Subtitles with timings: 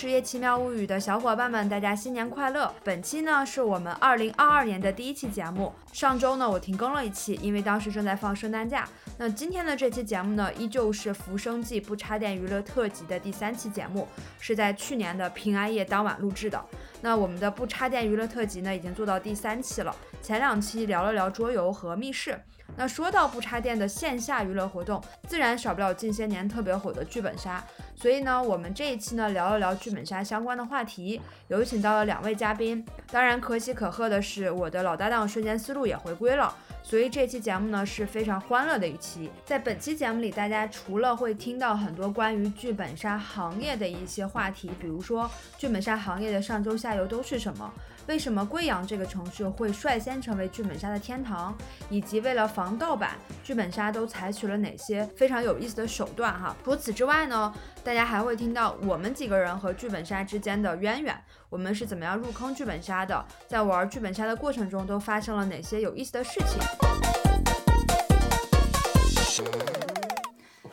[0.00, 2.74] 职业奇妙物语》的小伙伴们，大家新年快乐！
[2.82, 5.70] 本期呢是我们二零二二年的第一期节目。
[5.92, 8.88] 上周呢我停更了一期，因为当时正在放圣诞假。
[9.18, 14.08] 那今天的这期节目呢，依旧是《浮生记不插电娱乐特辑》的第三期节目，
[14.38, 16.58] 是在去年的平安夜当晚录制的。
[17.02, 19.94] 那我们的不插电娱乐特辑呢，已经做到第三期了。
[20.22, 22.40] 前两期聊了聊桌游和密室。
[22.80, 24.98] 那说到不插电的线下娱乐活动，
[25.28, 27.62] 自然少不了近些年特别火的剧本杀。
[27.94, 32.82] 所以呢，我们这一期呢聊了聊剧本杀相关的话题，有请到了两位嘉宾。
[33.12, 36.56] 当然，可喜可贺的是，我的老搭档瞬间思路也回归了。
[36.82, 39.30] 所以这期节目呢是非常欢乐的一期。
[39.44, 47.70] 在本期节目里，大家除了会听到很多关于剧本杀行业的一些话题，比如说剧本杀行业的上中下游都是什么。
[48.10, 51.56] 为什么贵阳这个城市会率先成为剧本杀的天堂？
[51.88, 56.36] 以及为了防盗版，剧本杀都采取了哪些非常有意思的手段？
[56.36, 61.16] 哈，除此之外呢，大家还会听到我们几个人和剧本杀之间的渊源，
[61.48, 63.24] 我们是怎么样入坑剧本杀的？
[63.46, 66.58] 在玩剧本杀的过程中都发生了哪些有意思的事情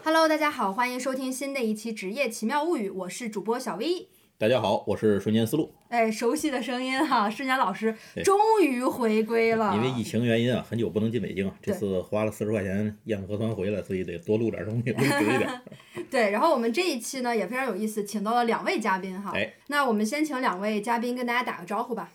[0.03, 4.09] ？Hello，大家好，欢迎收听新的一期《职业奇妙物语》，我是主播小 V。
[4.39, 5.73] 大家好，我是瞬间思路。
[5.89, 9.75] 哎，熟悉的声音哈，瞬间老师终于回归了。
[9.75, 15.61] 因为疫情原因啊，很久不能进北京，这次花了四十块钱验核酸回来，所以得多录点东西，录一点。
[16.11, 19.31] 对，然后我们这一期呢也非常有意思，请到了两位嘉宾哈。
[19.33, 22.11] 哎，那我们先请两位嘉宾跟大家打个招呼吧。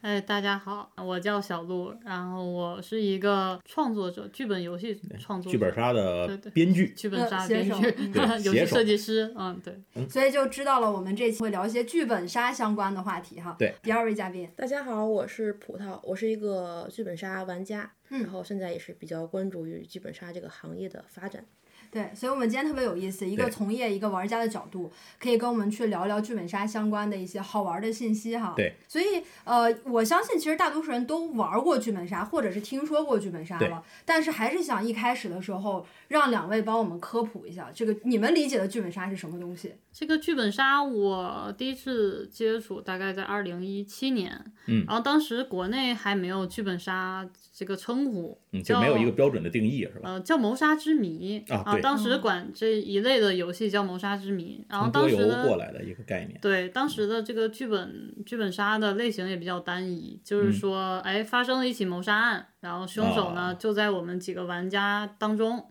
[0.00, 7.94] 哎，大家好，我叫小鹿，然后我是一个创作者，剧本游戏创作，剧本杀的编剧，剧本杀编剧，
[8.46, 13.56] 游戏设计师，嗯，对，所以就知道了，我们这期会聊一些剧本杀相关的话题哈。
[13.58, 21.44] 对，第二位嘉宾，大家好，我是葡萄，我是一个剧本杀玩家，然后现在也是比较关注于剧本杀这个行业的发展。
[21.90, 28.52] 对，所以，我们今天特别有意思，一个从业，一个玩家的角度，可以跟我们去聊聊剧本杀相关的一些好玩的信息哈。
[28.56, 28.74] 对。
[28.86, 39.74] 所以，呃，我相信其实大多数人都玩过剧本杀，或者是听说过剧本杀了，但是还是想一开始的时候让两位帮我们科普一下，这个你们理解的剧本杀是什么东西？
[39.92, 44.32] 这个剧本杀我第一次接触大概在二零一七年，
[44.66, 50.10] 嗯，然后当时国内还没有剧本杀这个称呼，嗯，就没有一个标准的定义是吧？
[50.10, 65.64] 呃，叫谋杀之谜啊，当时管这一类的游戏叫谋杀之谜，然后当时过来的一个概念，对，当时的这个剧本剧本杀的类型也比较单一，就是说，哎，发生了一起谋杀案，然后凶手呢就在我们几个玩家当中。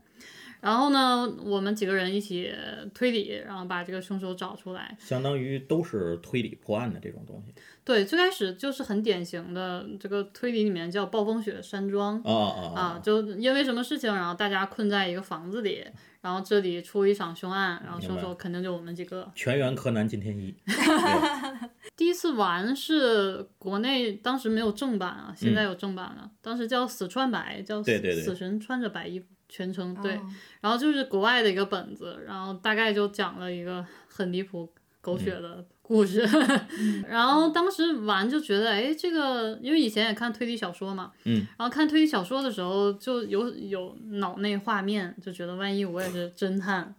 [0.59, 2.51] 然后呢，我们几个人一起
[2.93, 4.95] 推理，然后把这个凶手找出来。
[4.99, 7.53] 相当于都是推理破案的这种东西。
[7.83, 12.99] 对，最开始就是很典型的这个推理里面叫暴风雪山庄啊啊啊！
[13.01, 15.85] 就因为什么事情，然后大家困在一个房子里，
[16.19, 19.31] 然后这里出一场凶案，然后凶手肯定就我们几个。
[19.35, 20.53] 全员柯南金天一。
[21.95, 26.29] 第一次玩是国内当时没有正版啊，现在有正版了。
[26.41, 29.27] 当时叫死穿白，叫死神穿着白衣服。
[29.49, 30.19] 全程对，
[30.61, 34.69] 然后就是国外的一个本子，然后大概就讲了一个很离谱、
[35.01, 36.27] 狗血的故事。
[37.07, 46.93] 然后当时玩就觉得，哎，这个因为以前也看推理小说嘛，嗯，然后看推理小说的时候就有有脑内画面，就觉得万一我也是侦探，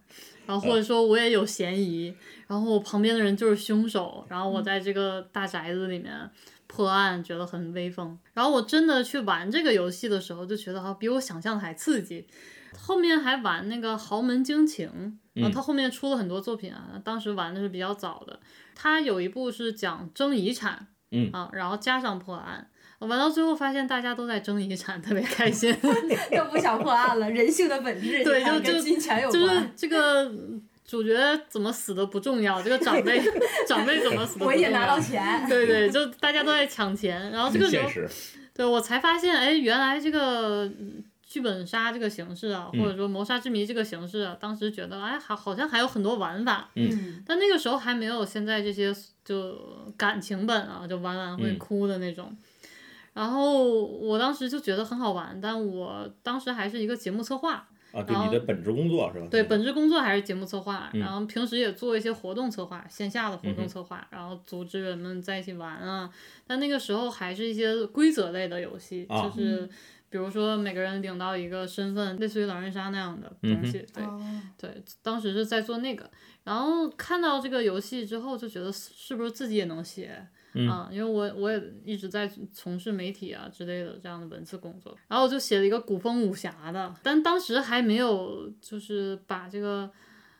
[0.45, 2.13] 然后或者说我也有嫌疑，
[2.47, 6.29] 然后我旁边的人就是凶手，然后我在这个大宅子里面。
[6.71, 12.27] 破案觉得很威风，然后我真的去玩这个游戏的时候，就觉得哈比我想象的还刺激。
[12.77, 18.39] 后面还玩那个豪门惊情，啊，他后面出了很多作品啊，当时玩的是比较早的。
[18.75, 22.69] 他有一部是讲争遗产，嗯啊，然后加上破案，
[22.99, 27.27] 我玩到最后发现大家都在争遗产，特别开心， 都不想破案了。
[27.31, 29.41] 人性的本质对，就跟金钱有关。
[29.41, 30.31] 就 是这个。
[30.89, 31.13] 主角
[31.47, 33.21] 怎么死的不重要，这个长辈
[33.67, 35.47] 长辈怎么死的我也拿到钱。
[35.47, 37.89] 对对，就大家都在抢钱，然后这个时候，
[38.55, 40.67] 对我才发现，哎，原来这个
[41.23, 46.71] 剧本杀这个形式啊，或者说谋杀之谜这个形式，啊，当时觉得，哎，好，好像还有很多玩法。
[46.73, 47.23] 嗯。
[47.23, 48.91] 但那个时候还没有现在这些
[49.23, 52.35] 就感情本啊，就玩完会哭的那种。
[53.13, 57.67] 然后我当时就觉得很好玩，但我当时还是一个节目策划。
[57.91, 59.27] 啊，对你的本职工作是吧？
[59.31, 66.09] 对，本职工作还是节目策划，然后平时也做一些活动策划，线下的活动策划，然后组织人们在一起玩啊。
[66.45, 69.67] 但那个时候还是一些规则类的游戏，就是
[70.09, 73.85] 比如说每个人领到一个身份，类似于狼人杀那样的东西。
[73.93, 74.03] 对，
[74.57, 76.09] 对，当时是在做那个，
[76.43, 80.27] 然后看到这个游戏之后，就觉得是不是自己也能写。
[80.67, 89.89] 啊，因为我我也一直在从事媒体啊之类的这样的文字工作，然后我就写了一个古风武侠的，但当时还没有就是把这个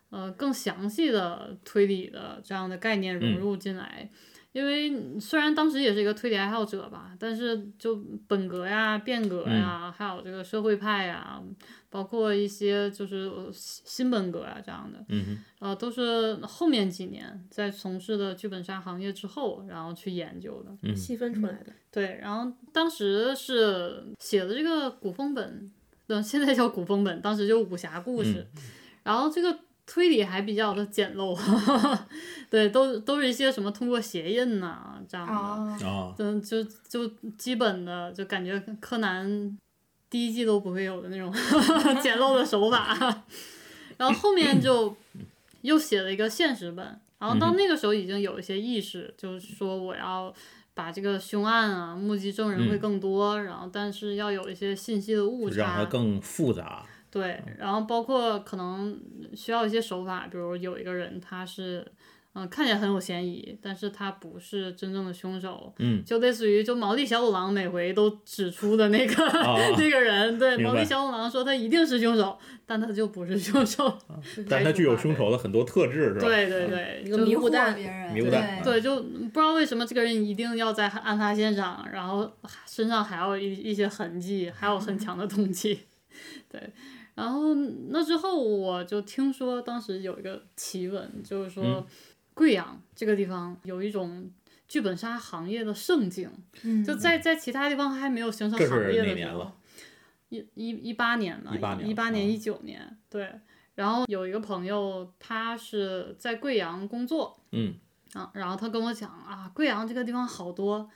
[0.09, 4.09] 呃更详细的推理的这样的概念融入进来。
[4.51, 7.95] 因为虽然当时也是一个推理爱好者吧，但是就
[8.27, 11.39] 本格呀、变革呀，还有这个社会派呀，
[11.89, 20.75] 包括一些就是新本格啊这样的，嗯呃，都是后面几年在从事的剧本杀行业之后，然后去研究的。
[20.81, 21.71] 嗯细分出来的。
[21.91, 25.71] 对，然后当时是写的这个古风本，
[26.07, 28.45] 那，现在叫古风本，当时就武侠故事，
[29.03, 29.57] 然后这个
[29.91, 31.35] 推理还比较的简陋，
[32.47, 37.07] 对，都都是一些什么通过鞋印呐、这样的，哦，啊，嗯，就就
[37.39, 39.57] 基本的就感觉柯南
[40.07, 41.33] 第一季都不会有的那种
[42.03, 43.23] 简陋的手法，
[43.97, 44.95] 然后后面就
[45.61, 46.85] 又写了一个现实本，
[47.17, 50.31] 然后到那个时候已经有一些意识，就是说我要。
[50.75, 56.85] 把这个凶案啊，目击证人会更多，然后但是要有一些信息的误就让它差，更复杂。
[57.11, 58.99] 对，然后包括可能
[59.35, 61.85] 需要一些手法，比如有一个人他是，
[62.33, 73.97] 嗯、看起来很有嫌疑，但是他不是真正的凶手，嗯，就类似于就毛利小五郎每回都指出的那个、啊 那个人，对，毛利小五郎说他一定是凶手，但他就不是凶手，
[74.47, 76.19] 但他具有凶手，的很多特质，是吧？
[76.21, 77.75] 对对对，一个就迷糊蛋，
[78.13, 82.31] 迷糊蛋对对，就不知道为什么这个人一定要在案发现场，然后
[82.67, 85.79] 身上还有一一些痕迹，还有很强的动机，
[86.47, 86.61] 对。
[87.19, 87.53] 然后
[87.89, 91.85] 那之后我就听说，当时有一个奇闻，就是说嗯。
[92.35, 94.31] 贵阳这个地方有一种
[94.65, 96.29] 剧本杀行业的盛景，
[96.63, 99.53] 嗯就在在其他地方还没有形成行业的时候哪年了，
[100.29, 103.29] 一一一八年了，18年一八年啊一九年，对。
[103.75, 107.75] 然后有一个朋友，他是在贵阳工作，嗯。
[108.13, 110.89] 啊，然后他跟我讲啊，贵阳这个地方好多，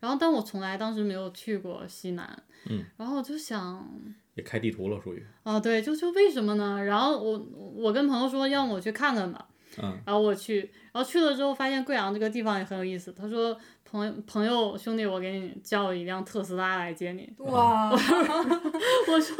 [0.00, 3.88] 然后但我从来当时没有去过西南，嗯，然后我就想，
[4.38, 5.26] 也开地图了，属于。
[5.42, 6.82] 啊，对，就就为什么呢？
[6.82, 7.46] 然后我
[7.76, 9.48] 我跟朋友说，要么我去看看吧，
[9.82, 10.60] 嗯，然后我去，
[10.92, 13.12] 然后去了之后发现贵阳这个地方也很有意思。
[13.12, 17.28] 他说，朋友朋友兄弟，我给你叫一辆特斯拉来接你。
[17.38, 19.36] 哇，我说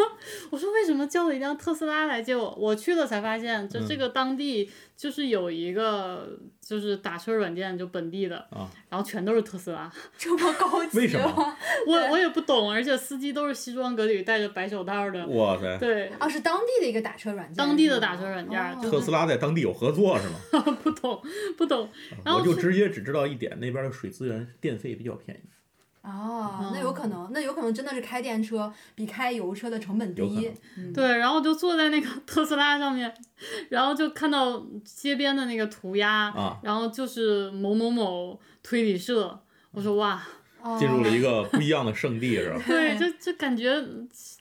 [0.51, 2.55] 我说为什么叫了一辆特斯拉来接我？
[2.59, 6.39] 我去了才发现，就这嗯个当地就是有一个
[6.69, 9.91] 就是打车软件，就本地的，啊然后全都是特斯拉。
[10.19, 11.57] 这么高级， 为什么？
[11.89, 15.27] 我我也不懂，而且司机都是西装革履，戴着白手套的。
[15.29, 20.61] 哇塞，对，哦，是当地的一个打车软件，当地的打车软件哦特斯拉在当地有合作是吗？
[20.83, 21.23] 不懂
[21.57, 21.89] 不懂。
[22.23, 25.49] 然后我就直接只知道一点，那边的水资源电费比较便宜。
[26.03, 30.51] 哦，那有可能，那有可能真的是开电车比开油车的成本低
[30.95, 33.13] 对，然后就坐在那个 特斯拉上面，
[33.69, 39.39] 然后就看到街边的那个涂鸦，啊然后就是某某某推理社。
[39.71, 40.23] 我说哇，
[40.63, 42.63] 哦进入了一个不一样的圣地是吧？
[42.67, 43.71] 对，就 就感觉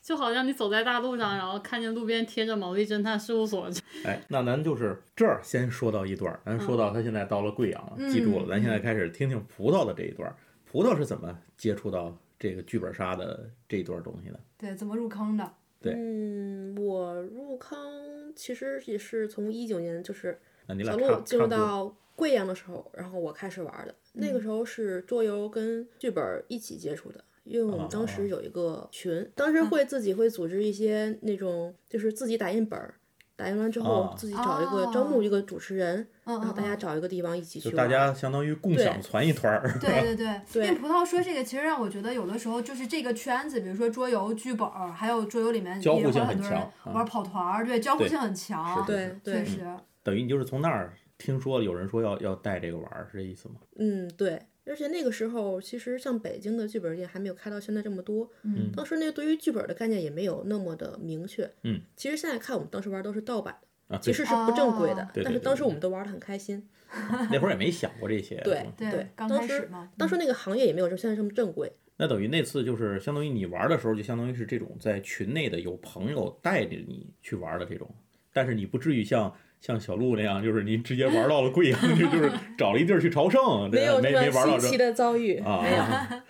[0.02, 3.70] 就好像你走在大路上，然后看见路边贴着毛利侦探事务所，
[4.06, 10.36] 哎，那咱就是这儿先说到一段儿，咱说到他现在到了贵阳了，记住了，咱现在开始听听葡萄的这一段儿。
[10.72, 14.40] 葡萄是怎么接触到这个剧本杀的这一段东西的？
[14.58, 15.54] 对，怎么入坑的？
[15.80, 20.40] 对嗯，我入坑其实也是从一九年，就是
[20.84, 21.48] 小鹿进入。
[21.48, 23.94] 到贵阳的时候，然后我开始玩的。
[24.14, 32.96] 那个时候是桌游跟剧本一起接触的，因为我们当哦时有一个群，当时会自己会组织一些那种，就是自己打印本儿，
[33.38, 37.78] 打印完之后哦自己找一个招募一个主持人，嗯然后大家嗯找一个地方一起去就。
[37.78, 46.62] 大家相当于共享一团儿， 对对对，因为葡萄说这个，其实让我觉得有的时候就是这个圈子，比如说桌游、剧本儿，还有桌游里面交互也会性很很多人
[46.96, 49.68] 玩跑团儿，对，交互性很强，对对确实。
[50.02, 53.56] 等于你就是从那儿听说有人说要要带这个玩儿，是这意思吗？
[53.78, 54.42] 嗯，对。
[54.68, 58.30] 而且那个时候，其实像北京的剧本店还没有开到现在这么多。
[58.44, 61.50] 嗯当时那个对于剧本的概念也没有那么的明确。
[61.64, 63.56] 嗯，其实现在看我们当时玩都是盗版
[63.90, 65.04] 的，啊，其实是不正规的。
[65.04, 66.68] 哦对对但是当时我们都玩的很开心。
[67.32, 68.38] 那会儿也没想过这些。
[68.46, 71.70] 对对刚当时开始嘛，当时那个行业也没有现在这么正规。
[71.98, 77.94] 那等于那次就是相当于你玩的时候，就相当于是这种在群内的有朋友带着你去玩的这种，
[78.32, 85.38] 但是你不至于像像小鹿那样，就是你直接玩到了贵阳去，就是找了一地儿去朝圣，没有没这没玩到这么新奇的遭遇。
[85.40, 85.62] 啊。
[85.64, 85.82] 没有。
[85.82, 86.24] 啊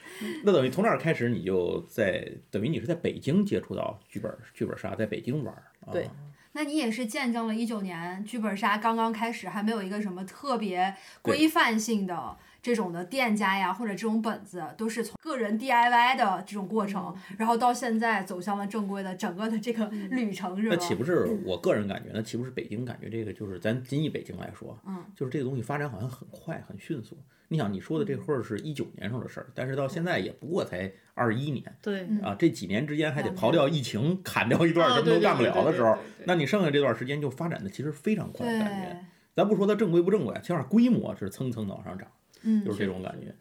[0.44, 5.62] 那等于从那儿开始，你就在等于你是在北京接触到剧本剧本杀，在北京玩儿。
[5.86, 6.10] 啊、对
[6.54, 10.92] 那你也是见证了一九年剧本杀刚刚开始，还没有一个什么特别
[11.22, 12.36] 规范性的
[12.68, 20.76] 这种的店家呀，或者这种本子，都是从个人 DIY 的这种过程，然后到现在走向了正规的整个的这个旅程，是吧？
[20.76, 22.10] 那岂不是我个人感觉？
[22.14, 27.18] 那岂不是北京感觉这个就是咱仅以北京来说，嗯，就是这个东西发展好像很快很迅速。
[27.48, 38.98] 你想你说的这会儿是一九年时候的事儿，但是到现在也不过才二一年对，啊，这几年之间还得刨掉疫情，砍掉一段啊什么都干不了的时候，，那你剩下这段时间就发展的其实非常快，感觉。
[39.34, 42.08] 咱不说它正规不正规，起码规模是蹭蹭的往上涨，
[42.44, 43.36] 嗯，就是这种感觉。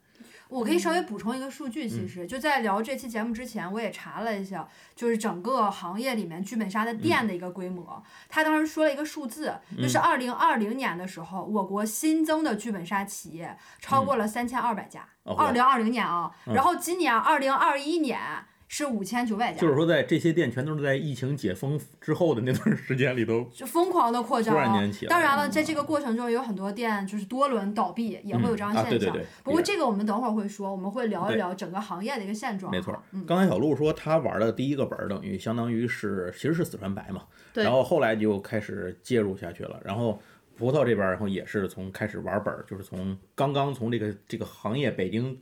[0.49, 8.01] 我可以稍微补充一个数据，其实就在聊这期节目之前，我也查了一下，就是整个行业里面剧本杀的店的一个规模。
[8.29, 15.05] 他当时说了一个数字，就是二零二零年的时候，我国新增的剧本杀企业超过了三千二百家。
[15.25, 18.21] 哦二零二零年啊，然后今年二零二一年
[18.69, 24.55] 是五千九百家，就是说，在这些店全都是在疫情解封之后的那段时间里头，就疯狂的扩张。
[24.55, 28.91] 突然间起来当然了，在这个过程中有很多店就是多轮倒闭，也会有这样嗯啊现象。
[28.91, 32.73] 对对对不过这个我们等会儿会说，我们会聊一聊整个行业的一个现状。
[32.73, 40.21] 没错，嗯，刚才小鹿说他玩的第一个本儿，等于相当于是其实是四川白嘛，对然后后来就开始介入下去了，然后
[40.57, 45.39] 葡萄这边，然后也是从开始玩本儿，就是从刚刚从这个这个行业北京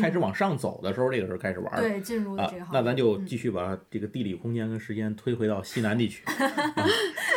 [0.00, 6.86] 开始往上走的时候，这个时候开始玩对，进入的啊这个行。，那咱就嗯继续把这个地理空间跟时间推回到西南地区， 啊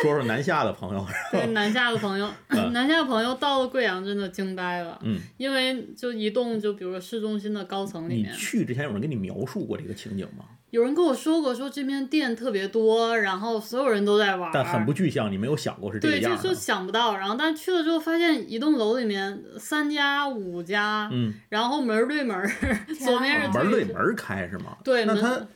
[0.02, 1.06] 说说南下的朋友。
[1.30, 2.28] 对南下的朋友，
[2.72, 10.44] 南下的朋友到了贵阳真的惊呆了，嗯，因为就一栋就比如说市中心的高层里你面，去之前有人跟你描述过这个情景吗？
[10.70, 16.54] 有人跟我说过，说这边店特别多，然后所有人都在玩，但很不具象，你没有想过是这个对，就就。
[16.54, 17.16] 想不到。
[17.16, 22.46] 然后但去了之后发现一栋楼里面三家五家，嗯，然后门对门儿，
[23.04, 24.76] 左面是门对对门开是吗？
[24.84, 25.46] 对门那他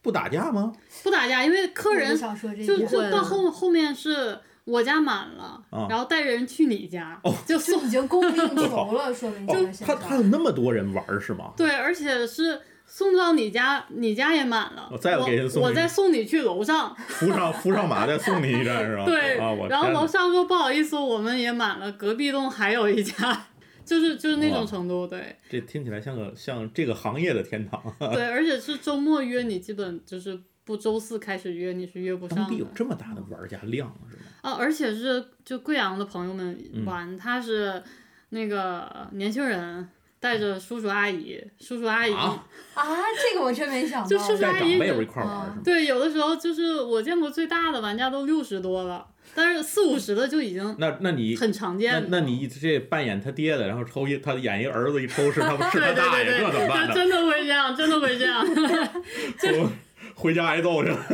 [0.00, 0.72] 不打架吗？
[1.02, 10.16] 不打架，因为客人想说这一就点就到后后面是我家满了，啊然后带人去你家，哦 就就已经供不应 求了，说明就他他。
[10.16, 11.52] 有那么多人玩是吗？
[11.56, 19.04] 对，而且是送到你家，你家也满了，我再给人送我一再送你去楼上，扶上 扶上马再送你一站是吧？
[19.04, 23.46] 对，啊，我然后楼上说不好意思，我们也满了，隔壁栋还有一家，
[23.84, 25.36] 就是就是那种程度，对。
[25.50, 27.80] 这听起来像个像这个行业的天堂。
[28.12, 34.22] 对，而且是周末约你，基本就是不周四开始约你是约不当地有这么大的玩家量是吗？
[34.40, 36.84] 啊，而且是就贵阳的朋友们嗯。
[36.86, 37.82] 玩，他是
[38.30, 39.88] 那个年轻人
[40.20, 42.12] 带着叔叔阿姨，叔叔阿姨。
[42.12, 42.44] 啊
[42.74, 42.84] 啊，
[43.20, 44.08] 这个我真没想到。
[44.08, 45.58] 就叔叔阿姨有辈一块玩儿是吗？
[45.64, 52.06] 对，有的时候就是我见过最大的玩家都六十多了，但是四五十的就已经那那你很常见了。
[52.08, 56.94] 那你这扮演他爹的，然后抽一他演一儿子一抽是他 是他大爷，这怎么办呢？
[56.94, 58.46] 真的会这样，真的会这样。
[59.38, 59.68] 就
[60.14, 61.06] 回家挨揍去了。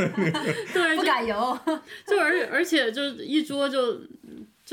[0.73, 1.59] 对，就不敢游。
[2.07, 4.01] 就而而且就一桌就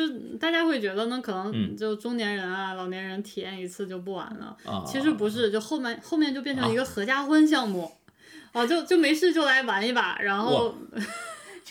[0.08, 4.58] 就大家会觉得呢，可嗯能就中年人啊、老年人体验一次就不玩了。
[4.65, 7.91] 啊，其实不是，就后面后面就变成一个合家欢项目。
[8.51, 10.75] 啊，就就没事就来玩一把，然后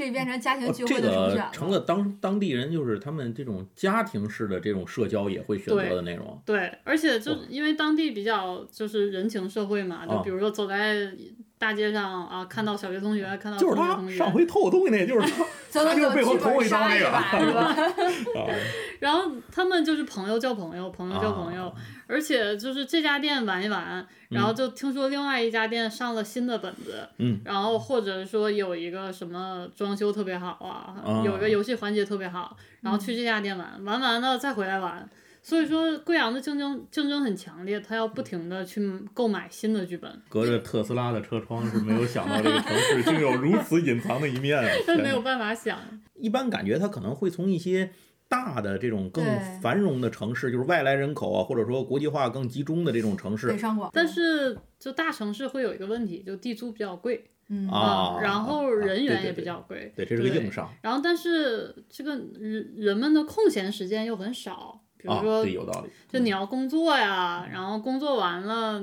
[0.00, 6.40] 这变成家庭聚会的首个成了当当地人就是他们这种家庭式的这种社交也会选择的内容。
[6.46, 11.12] 对，而且就哇因为当地比较就是人情社会嘛，就啊比如说走在
[11.58, 15.44] 大街上啊，看到小学同学，看到就是他中学同学，上回偷我东西那，就是他。
[15.70, 17.06] 就是背后捅我一刀那个
[17.46, 17.76] 是吧？
[19.00, 21.74] 啊然后他们就是朋友叫朋友，朋友叫朋友，啊
[22.06, 35.08] 而且就是这家店玩一玩，然后就听说另外一家店上了新的本子，嗯，然后或者说有一个什么装修特别好啊，啊有一个游戏环节特别好，然后去这家店玩，玩完了再回来玩。
[35.42, 44.68] 所以说，贵阳的竞争竞争很强烈，他要不停的去购买新的剧本，隔着特斯拉的车窗是没有想到这个城市 竟有如此隐藏的一面啊。
[44.86, 45.78] 但天没有办法想。
[46.14, 47.90] 一般感觉他可能会从一些
[48.30, 49.24] 大的这种更
[49.60, 57.68] 繁荣的城市，就是外来人口啊，或者说国际化更集中的这种城市北上广，但是就大城市会有一个问题，就地租比较贵嗯。
[57.68, 65.90] 啊，然后啊人员也比对对对较贵，对，这是个硬伤然后但是这个人人们的空闲时间又很少，比如啊，说对，有道理。
[66.08, 68.80] 就你要工作呀，然后工作完了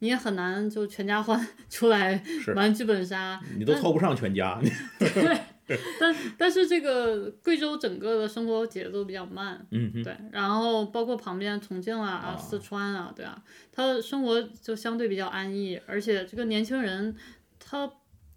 [0.00, 2.20] 你也很难就全家欢 出来
[2.56, 4.60] 玩剧本杀，你都凑不上全家，
[6.00, 17.14] 但但是这个贵州整个的生活节奏比较慢，嗯，对，然后包括旁边重庆啊、啊四川啊，对啊，他的生活就相对比较安逸，而且这个年轻人
[17.58, 17.90] 他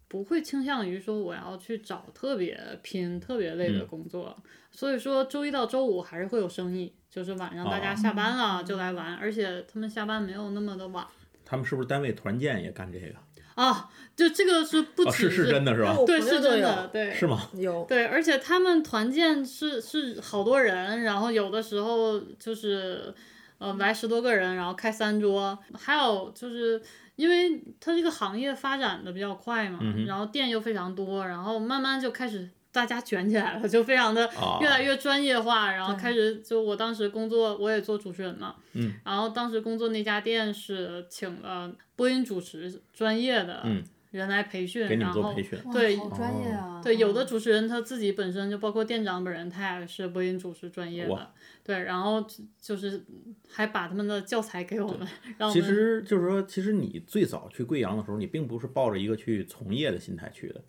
[0.08, 4.36] 不会倾向于说我要去找特别拼、特别累的嗯工作，
[4.70, 11.08] 所以说周一到周五还是会有生意，就是晚上大家啊下班了就来玩，而且他们下班没有那么的晚
[11.46, 13.16] 他们是不是单位团建也干这个？
[13.56, 15.96] 啊，就这个是不是是真的是吧？
[16.06, 17.50] 对是真的，对，是吗？
[17.54, 23.14] 有对，而且他们团建是是好多人，然后有的时候就是，
[23.58, 26.82] 呃，来十多个人，然后开三桌，还有就是
[27.16, 45.60] 因为它这个行业发展的比较快嘛，嗯然后店又非常多，然后慢慢就开始大家卷起来了，就非常的啊越来越专业化，然后开始就我当时工作，我也做主持人嘛，嗯，然后当时工作那家店是请了播音主持专业的嗯人来培训，给你然后们做培训。
[45.72, 46.82] 对好专业啊。
[46.84, 51.32] 对，有嗯的主持人他自己本身就包括店长本人，他也是播音主持专业的哇，
[51.72, 53.02] 对，然后就就是
[53.50, 60.62] 还把他们的教材给我们，让我其实就是说，其实你最早去贵阳的时候，你并不是抱着一个去从业的心态去的，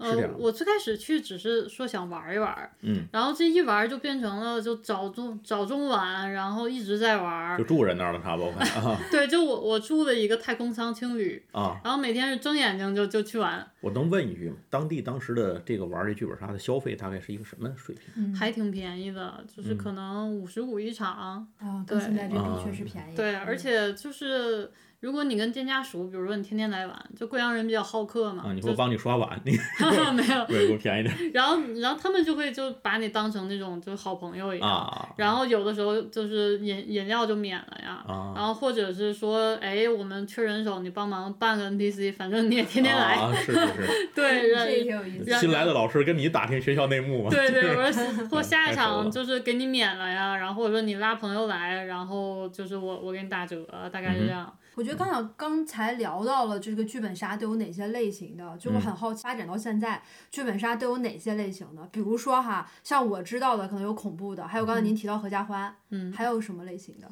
[0.00, 14.56] 是这样，呃我最开始去只是说想玩一玩，嗯，然后这一玩就变成了就早中早中晚，然后一直在玩就，住人那儿了，差不多，啊 对，就我我住的一个太空舱青旅，啊，然后每天是睁眼睛就就去玩，我能问一句吗？
[14.70, 18.34] 当地当时的这个玩这剧本杀的消费大概是一个什么水平？
[18.34, 23.16] 还挺便宜的，就是嗯可能五十五一场，啊，跟现在这比啊确实便宜。
[23.16, 29.52] 对，嗯而且就是如果你跟店家熟，比如说你天天来玩，就贵阳人比较好客嘛，啊，你会帮你刷碗，你
[30.16, 45.32] 没有，对给我便宜点 然后然后他们就会就把你当成那种就是好朋友一样，啊然后有的时候就是饮饮料就免了呀，啊然后或者是说，哎，我们缺人手，你帮忙办个 NPC，反正你也天天来，啊，是是是，对，这也有意思。
[45.38, 47.30] 新来的老师跟你打听学校内幕嘛？
[47.30, 54.52] 对对，我说或下一场就是给你免了呀，然后或者说你拉朋友来，然后就是我我给你打折，大概是这样。
[54.78, 61.84] 我觉得刚好刚才聊到了这个剧本杀都有哪些类型的，就我很好奇，发展到现在，剧本杀都有哪些类型的？
[61.90, 67.08] 比如说哈，像我知道的可能有恐怖的，还有刚才您提到合家欢，嗯，还有什么类型的？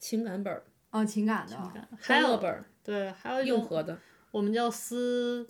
[0.00, 1.56] 情感本儿、哦，情感的，
[2.00, 3.96] 还有本儿、对，还有一种硬核的，
[4.32, 5.46] 我们叫撕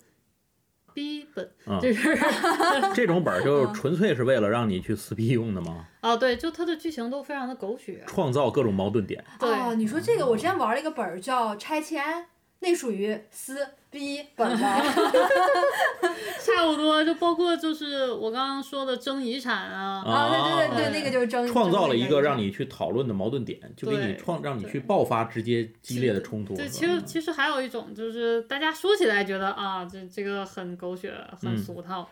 [0.95, 2.17] 逼本，嗯就是
[2.95, 5.85] 这种本儿就纯粹是为了让你去撕逼用的吗？
[6.01, 8.01] 哦对，就它的剧情都非常的狗血。
[8.07, 9.23] 创造各种矛盾点。
[9.37, 12.25] 对哦，你说这个，我之前玩了一个本儿叫拆迁，
[12.59, 14.81] 那属于撕逼本吧？
[16.45, 26.55] 差不多，就包括就是我刚刚说的争遗产啊，啊，对对对对对，那个就是争创造了一个让你你去讨论的矛盾点，就给你创让你去爆发直接激烈的冲突。
[26.55, 31.11] 对，其实其实还有一种就是大家说起来觉得啊，这这个很狗血，
[31.41, 32.07] 很嗯俗套，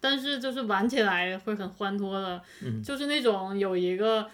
[0.00, 2.82] 但是就是玩起来会很欢脱的，嗯。
[2.82, 4.26] 就是那种有一个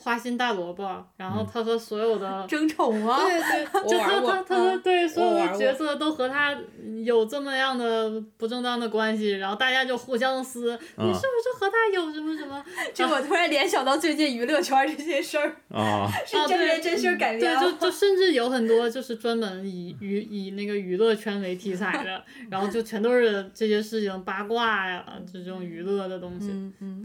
[0.00, 0.84] 花心大萝卜，
[1.16, 2.46] 然嗯后他和所有的。
[2.48, 3.18] 争宠吗？
[3.20, 6.56] 对对，我就他他他的对所有的角色都和他
[7.04, 12.64] 有这么样的不正当的关系，然后大家就互相撕，你啊是不是和他有什么什么？
[12.94, 17.60] 这我突然联想到最近娱乐圈这些事儿，啊， 是啊对真人真事儿改编对，了。
[17.60, 26.50] 就就甚至有很多就是专门以娱以那个娱乐圈为题材的，然后就全都是这些事情八卦呀，就这种娱乐的东西。
[26.80, 27.04] 嗯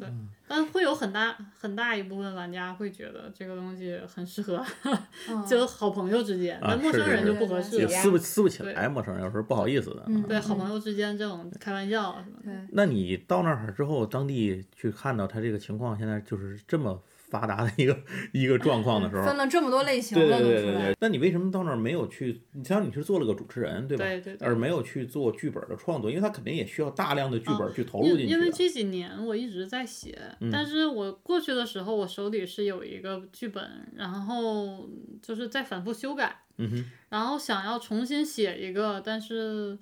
[0.56, 4.64] 但会有很大很大一部分玩家会觉得这个东西很适合
[5.28, 7.88] 嗯 就好朋友之间，啊但陌生人就不合适也。
[7.88, 10.04] 撕不撕不起对来，陌生人有时候不好意思的。
[10.06, 12.44] 嗯对，好朋友之间这种开玩笑什么的。
[12.44, 17.02] 对，那你到那儿之后，当地去看到他这个情况，现在就是这么
[17.34, 17.98] 发达的一个
[18.32, 20.96] 一个状况的时候，分了这么多类型对对对对对。
[21.00, 22.44] 那你为什么到那儿没有去？
[22.52, 24.06] 你像你是做了个主持人，对吧？
[24.06, 28.30] 对对对而没有去做剧本的创作，因为他肯定也需要大量的剧本去投入进去的。
[28.30, 34.88] 因因为这几年我一直在写，嗯但是我过去的时候，我手里是有一个剧本，然后
[35.22, 39.76] 就是在反复修改，嗯哼，然后想要重新写一个，但是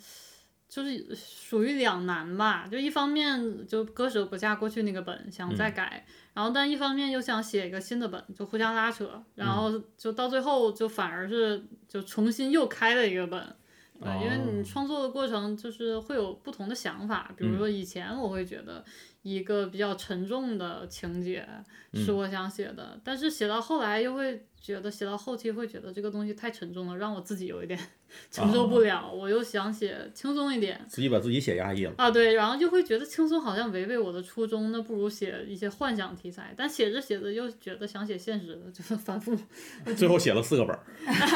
[0.72, 2.66] 就是属于两难吧。
[2.72, 13.56] 就一方面就割舍不下过去那个本，想再改，然后但一方面又想写一个新的本，就互相拉扯，然后就到最后就反而是就重新又开了一个本。
[14.00, 18.84] 对，因为你哦创作的过程就是会有不同的想法，比如说以前我会觉得
[19.22, 21.48] 一个比较沉重的情节
[21.94, 27.80] 是我想写的，但是写到后来又会觉得写到后期会觉得这个东西太沉重了，让我自己有一点
[28.30, 30.80] 承受不了，我又想写轻松一点。
[30.88, 31.94] 自己把自己写压抑了。
[31.98, 36.54] 啊，对，然后就会觉得轻松好像违背我的初衷，那不如写一些幻想题材。
[36.56, 39.36] 但写着写着又觉得想写现实的，就是反复。
[39.98, 40.84] 最后写了四个本儿，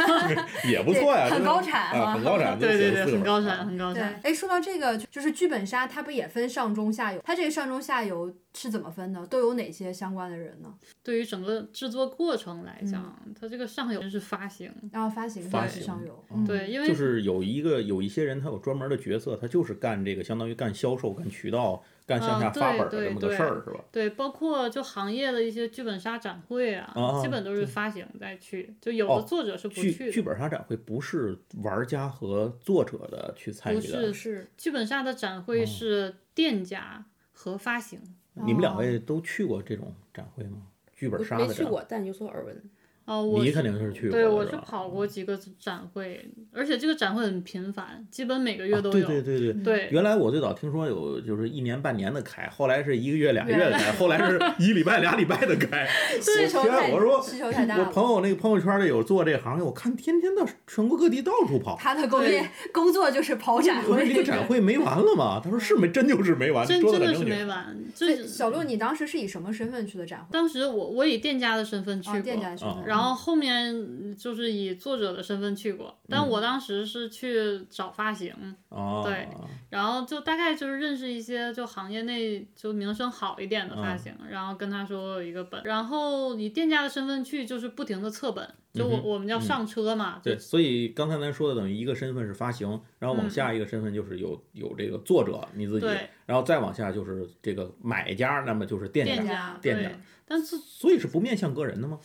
[0.70, 4.20] 也不错呀，对很高产啊，很高产，对对对，很高产，很高产。
[4.24, 7.20] 哎，说到这个，就就是剧本杀，它不也分上中下游？
[7.26, 9.28] 它这个上中下游是怎么分的？
[9.28, 10.74] 都有哪些相关的人呢？
[11.04, 23.84] 对于整个制作过程来嗯讲，它这个上游是发行，然后发行发行上游，对，因为就是有一个有一些人，他有专门的角色，他就是干这个，相当于干销售、干渠道、干向下发本的这么个对事儿，是吧？
[23.92, 30.12] 对，包括就行业的一些剧本杀展会啊，啊基本都是发行再去，就有哦的作者是不去的。
[30.12, 38.00] 剧本杀展会不是玩家和作者的去参与不的，是剧本杀的展哦会是店家和发行，
[38.36, 40.58] 你们两哦位都去过这种展会吗？
[40.94, 42.64] 剧本杀的展没没去过，但有所耳闻。
[43.06, 49.06] 哦，我你肯定是去过，对，我是跑过几个展会，而且这个展会很频繁，基本每个月啊都有。
[49.08, 49.64] 对对对对。
[49.64, 55.88] 对原来我最早听说有就是一年半年的开，后来是一个月俩月的开，后来是一礼拜俩礼拜的开。
[56.20, 57.86] 需求太天我说需求太大我。
[57.86, 61.78] 朋友那个朋友圈里有做这行业，我看天天到全国各地到处跑。
[61.80, 64.16] 他的工业工作就是跑展会我说这。
[64.16, 65.40] 个展会没完了吗？
[65.44, 67.46] 他说是没，真就是没完，真的是没。
[67.46, 67.78] 完。
[67.94, 70.28] 就对，是小鹿，你当时是以什么身份去的展会？
[70.32, 72.84] 当时我我以店家的身份去店家的身份。
[72.86, 76.30] 然后后后面就是以作者的身份去过，但嗯。
[76.36, 78.34] 我当时是去找发型，
[78.70, 79.28] 哦，对
[79.70, 99.92] 然后就大概就是认识一些就行业内就名声好一点的发型，然后跟他说我有一个本，然后以店家的身份去就是不停的测本，就我、嗯我们叫上车嘛，对，所以刚才咱说的等于一个身份是发行，然后往下一个身份就是有有这个作者你自己对，然后再往下就是这个买家，那么就是店家，店家店家，
[100.26, 102.00] 但是所以是不面向个人的吗？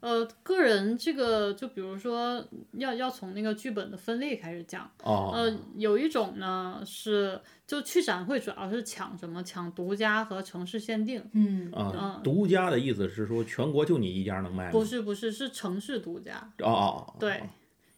[0.00, 11.22] 呃个人这个就比如说要要从那个剧本的分类开始讲，哦，呃有一种呢是就去展会主要是抢什么抢独家和城市限定。
[11.32, 14.70] 嗯，啊嗯，独家的意思是说全国就你一家能卖吗？
[14.70, 17.42] 不是不是是城市独家，哦对，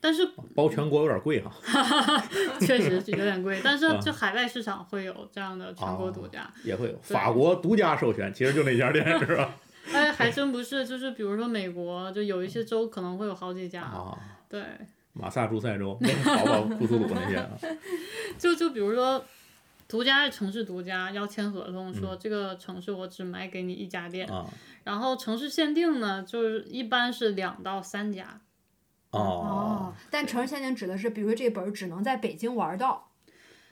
[0.00, 1.52] 但是包全国有点贵哈。
[2.60, 6.50] 确实是有点贵，但是啊就海外市场会有这样的全国独家。
[6.64, 9.54] 也会有法国独家授权，其实就那家店是吧？
[9.92, 13.82] 哎，还真不是，就是比如说美国，就有一些州可能会有好几家。
[13.82, 14.16] 啊，
[14.48, 14.62] 对，
[15.12, 17.48] 马萨诸塞州、 宝宝库图鲁那些啊，
[18.38, 19.24] 就就比如说。
[19.88, 24.46] 独家是城市独家，要签合同嗯说这个城市我只买给你一家店，啊
[24.84, 28.40] 然后城市限定呢，就是一般是两到三家，
[29.10, 33.10] 哦哦，但城市限定指的是，比如说这本只能在北京玩到，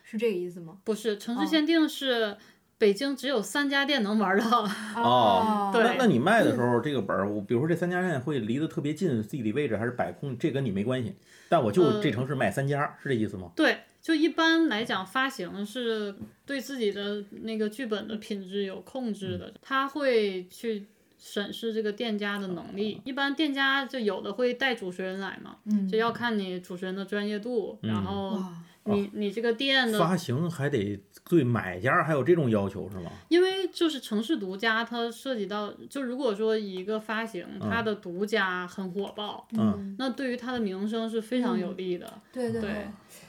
[0.03, 0.79] 是这个意思吗？
[0.83, 2.37] 不是城市哦限定是
[2.79, 4.63] 北京只有三家店能玩到，
[4.97, 11.15] 哦对那那你卖的时候，这个本儿，我比如说这三家店会离得特别近，地理位置还是摆空，这跟你没关系。
[11.49, 13.51] 但我就呃这城市卖三家，是这意思吗？
[13.57, 16.15] 对，就一般来讲，发行是
[16.47, 20.87] 对自己的那个剧本的品质有控制嗯的，他会去
[21.19, 23.01] 审视这个店家的能力。
[23.05, 28.53] 一般店家就有的会带主持人来嘛，嗯就要看你主持人的专业度，然嗯后哇，
[28.95, 30.99] 你你这个店的，发行还得
[31.29, 33.11] 对买家还有这种要求是吗？
[33.29, 39.95] 因为就是城市独家，它涉及到，就如果说一个发行它的独家很火爆，嗯。
[39.99, 42.21] 那对于它的名声是非常有利的。
[42.33, 42.87] 对对对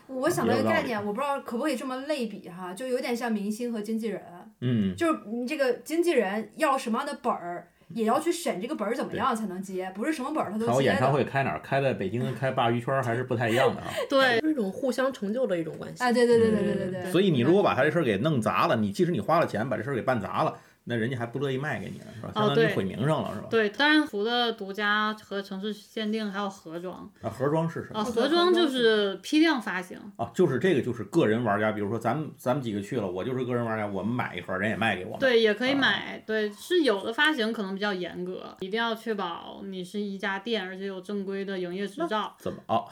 [0.07, 4.21] 我想到一个概念，我不知道可不可以这么类比哈，就有点像明星和经纪人，
[4.61, 11.11] 嗯，就是你这个经纪人要什么样的本儿，也要去审这个本儿怎么样才能接，不是什么本儿他都接看我演唱。
[11.11, 11.59] 会开哪儿？
[11.63, 13.87] 开在北京，开鲅鱼圈还是不太一样的啊。
[14.09, 16.03] 对，是一种互相成就的一种关系。
[16.03, 17.11] 哎，对对对对对对对。
[17.11, 20.55] 所以你如果把他这事儿给弄砸了，你即使你花了钱把这事儿给办砸了，
[20.89, 22.31] 那人家还不乐意卖给你了，是吧？
[22.33, 23.47] 哦对相当于毁名声了，是吧？
[23.47, 27.07] 对，当然除了独家和城市限定，还有盒装。
[27.21, 27.99] 啊，盒装是什么？
[27.99, 29.99] 啊，哦盒装就是批量发行。
[30.15, 35.19] 啊，就是这个，就是个人玩家，比如说咱们咱们几个去了，我就是个人玩家，我们买一盒，人也卖给我们。
[35.19, 36.23] 对，也可以啊买。
[36.25, 42.35] 对，是有的发行可能比较严格，一定要确保你是一家店，而且有正规的营业执照。
[42.39, 42.83] 怎么啊？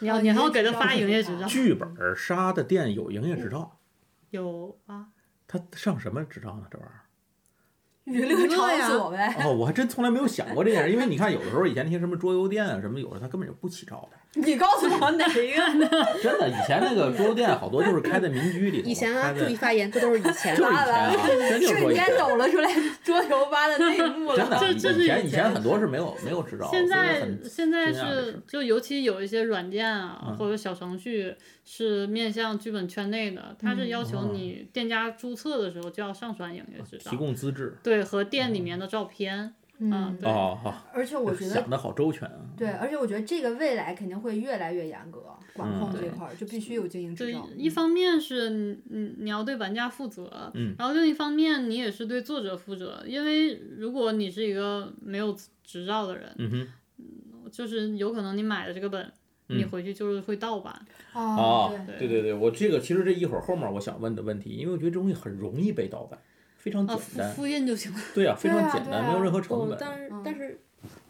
[0.00, 1.46] 你要哦你还要给他发营业执照。
[1.46, 3.78] 剧本杀的店有营业执照，
[4.30, 5.06] 有啊，
[5.48, 6.66] 他上什么执照呢？
[6.70, 7.00] 这玩意儿？
[8.08, 9.36] 娱乐场所呗。
[9.44, 14.16] 哦，我还真从来没有想过这件事，因为你看，有的时候以前那些什么桌游店啊什么，有的他根本就不起照的。
[14.34, 15.88] 你告诉我哪一个呢？
[16.22, 21.16] 真的，以前那个桌游店好多就是开在民居里头，以前啊，注意发言，这都是以前就是以前完了啊，
[21.48, 22.18] 真就是说瞬间以前。
[22.18, 22.70] 抖了出来
[23.02, 37.76] 桌游吧的内幕真的了。，以这这是以前很多是没有没有执照，现在现在是就尤其有一些软件啊、嗯或者小程序是面向剧本圈内的，它是要求你店家注册的时候就要上传营业执照提，供资质。
[37.82, 40.28] 对和店里面的照片，嗯，对。
[40.28, 42.40] 哦，好，而且我觉得想的好周全啊。
[42.56, 45.22] 对，而且我觉得这个未来肯定会越来越严格，
[45.54, 50.74] 管控嗯这块儿就必须有经营执对照。，一方面是你你你要对玩家负责，嗯。
[50.78, 56.68] 然后另一方面你也是对作者负责，因为如果你是一个没有执照的人，嗯哼，
[57.52, 59.12] 就是有可能你买的这个本，
[59.46, 59.68] 你嗯。
[59.68, 60.74] 回去就是会盗版。
[61.14, 66.18] 哦对对对，我这个其实这一会儿后面我想问的问题，因为我觉得这东西很容易被盗版，
[66.58, 67.30] 非常啊，简单。
[67.30, 67.98] 复复印就行了。
[68.14, 69.78] 对呀，非常简单，对啊没有任何成哦，本。
[69.80, 70.60] 但是嗯但是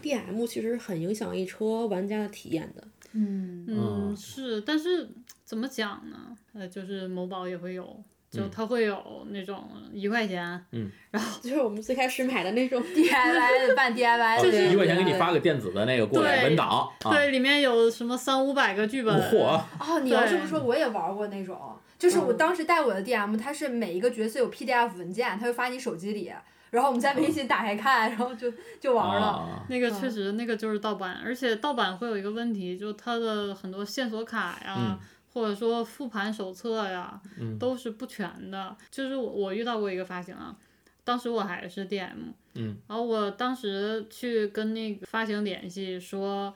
[0.03, 2.83] DM 其实很影响一车玩家的体验的。
[3.13, 5.09] 嗯，嗯嗯，是，但是
[5.45, 6.17] 怎么讲呢？
[6.55, 7.83] 呃，就是某宝也会有，
[8.31, 10.41] 就嗯它会有那种一块钱，
[11.11, 19.19] 然后就是我们最开始买的那种 DIY 办 DIY 哦的，对一块钱给你发个电子的那个过来对文档啊，对，里面有什么三五百个剧本。
[19.31, 21.59] 嚯，哦，你要这么说，我也玩过那种，
[21.99, 26.33] 就是我嗯当时带我的 DM，它是每一个角色有 PDF 文件，它会发你手机里，
[26.71, 29.27] 然后我们在微信打开看，然后就就玩了。
[29.27, 34.99] 啊那个嗯确实，那个就是盗版，而且盗版会有一个问题，就它的很多线索卡呀，嗯
[35.35, 38.77] 或者说复盘手册呀，嗯都是不全的。
[38.91, 40.57] 就是我我遇到过一个发行啊，
[41.05, 46.53] 当时我还是 DM，嗯，然后我当时去跟那个发行联系说，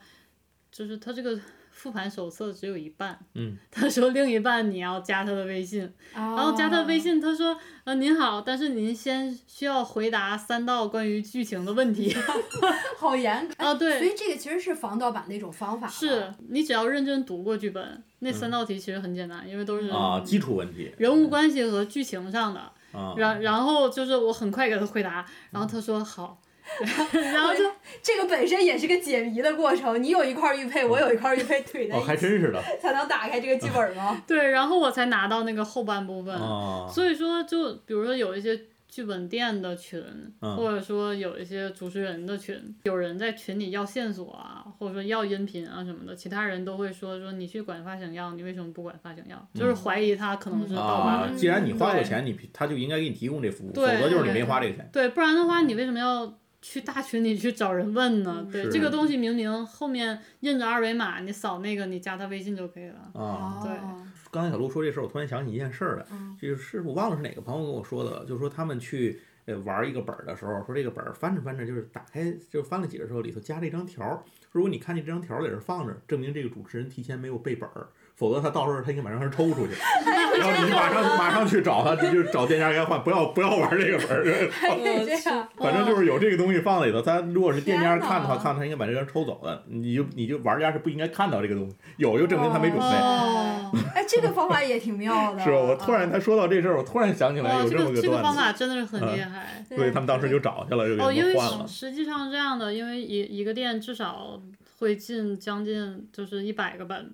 [0.71, 1.39] 就是他这个
[1.73, 5.81] 复盘手册只有一半，嗯， 他说另一半你要加他的微信，
[6.13, 12.15] 然然后加他微信，他说，呃，您好，但是您先需要回答三道关于剧情的问题。
[12.97, 13.53] 好严格。
[13.57, 15.87] 啊，对，所以这个其实是防盗版的一种方法。
[15.87, 22.61] 是你只要认真读过剧本，那三道题其实很简单，因为都是嗯啊，基础问题人物关系和剧情上的。
[22.93, 26.39] 啊，然然后就是我很快给他回答，然后他说好，
[27.33, 27.63] 然后就
[28.01, 34.21] 这个本身也是个解谜的过程，你有一块玉佩，我有一块玉佩，怼在哦，还一起，真是的才能打开这个剧本吗？
[34.27, 36.33] 对，然后我才拿到那个后半部分。
[36.35, 40.01] 啊，所以说，就比如说有一些剧本店的群，
[40.41, 49.47] 嗯或者说有一些主持人的群，有人在群里要线索啊，或者说要音频啊什么的，其他人都会说说你去管发行要，你为什么不管发行要？
[49.53, 54.87] 就是怀疑他可能是盗啊版。，既然你花过对钱，你他就应该给你提供这服务，否则就是你没花这个钱。
[54.93, 56.31] 对，不然的话，你为什么要
[56.63, 58.47] 去大群里去找人问呢？
[58.49, 63.11] 对，这个东西明明后面印着二维码，你扫那个，你加他微信就可以了。
[63.13, 77.87] 啊，对哦刚才小鹿说这事儿，我突然想起一件事儿来，嗯就是我忘了是哪个朋友跟我说的了，就是说他们去呃玩一个本儿的时候，说这个本儿翻着翻着，就是打开就翻了几页的时候，里头加了一张条儿，如果你看见这张条儿在这儿放着，证明这个主持人提前没有背本儿。
[78.15, 79.73] 否则他到时候他应该把这张抽出去，
[80.39, 84.23] 然后你马上马上去找他，就找店家给他换，不要不要玩这个本儿。
[85.05, 85.47] 这样。
[85.57, 92.85] 反正就是有这个东西放在里头，他如果是店家看的话，看他应该把这张抽走了，你就你就玩家是不应该看到这个东西，有就证明他没准备。
[92.85, 95.43] 哦，哎，这个方法也挺妙的。
[95.43, 95.57] 是吧？
[95.57, 99.63] 我突然他说到这事儿，我突然想起来哦，有这么个段子，方法真的是很厉害。
[99.69, 101.67] 对他们当时就找去了，就给哦，因为他们换了。
[101.67, 104.39] 实际上是这样的，因为一一个店至少
[104.79, 107.11] 会进将近就是一百个本，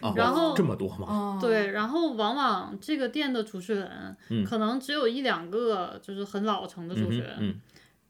[0.00, 1.06] 啊然后这么多吗？
[1.08, 4.44] 哦，对，然后往往这个店的主持人，嗯。
[4.44, 7.50] 可能只有一两个就是很老成的主持人，嗯。
[7.50, 7.60] 嗯，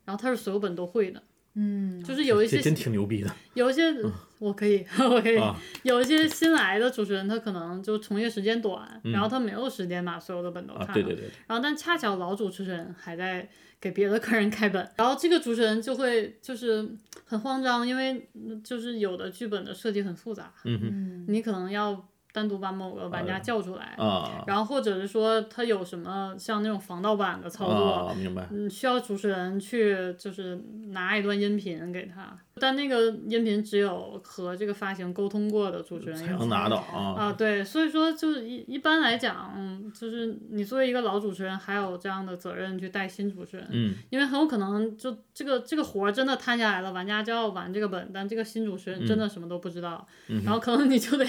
[0.04, 1.22] 然后他是所有本都会的，
[1.54, 3.30] 嗯，就是有一些真挺牛逼的。
[3.54, 3.92] 有一些
[4.38, 5.54] 我可以我可以， 啊！
[5.82, 13.48] 有一些新来的主持人，他可能就从业时间短，嗯然后他没有时间把所有的本都看啊，了，对对对，然后但恰巧老主持人还在
[13.80, 16.88] 给别的客人开本，然后这个主持人就会就是
[17.24, 27.90] 很慌张，因为嗯就是有的剧本的设计很复杂，嗯哼嗯你可能要单独把某个玩家叫出来，啊然后或者是说他有什么像那种防盗版的操作。
[28.08, 37.14] 啊，明白嗯，需要主持人去就是拿一段音频给他，但那个音频只有和这个发行沟通过的主持人有才能拿到啊。
[37.16, 51.26] 啊，对，所以说就是一一般来讲，嗯就是你作为一个老主持人，还有这样的责任去带新主持人，嗯，因为很有可能就这个这个活儿真的摊下来了，玩家就要玩这个本，但这个新主持人真的什么都不知道，嗯然后可能你就得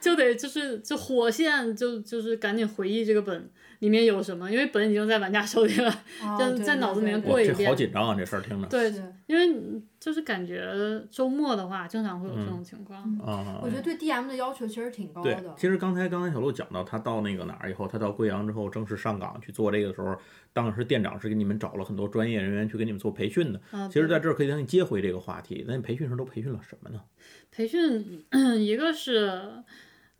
[0.00, 5.90] 就得就是就火线就就是赶紧回忆这个本里面有什么，因为本已经在玩家手里了，
[6.22, 7.74] 哦就对对在脑子里面过一遍，这好。
[7.74, 13.00] 紧张啊，这事儿听着对，是因为你就是感觉周末的话，经常会有这种情况。
[13.24, 13.58] 啊。
[13.62, 15.54] 我觉得对 DM 的要求其实挺高对的，。
[15.56, 20.14] 其实刚才刚才小鹿讲到，他到那个哪儿以后，他到贵阳之后正式上岗去做这个的时候，
[20.52, 23.58] 当时店长是给你们找了很多专业人员去给你们做培训的。
[23.70, 25.64] 啊，其实，在这儿可以让你接回这个话题。
[25.66, 27.00] 那你培训时都培训了什么呢？
[27.50, 28.22] 培训，
[28.60, 29.64] 一个是，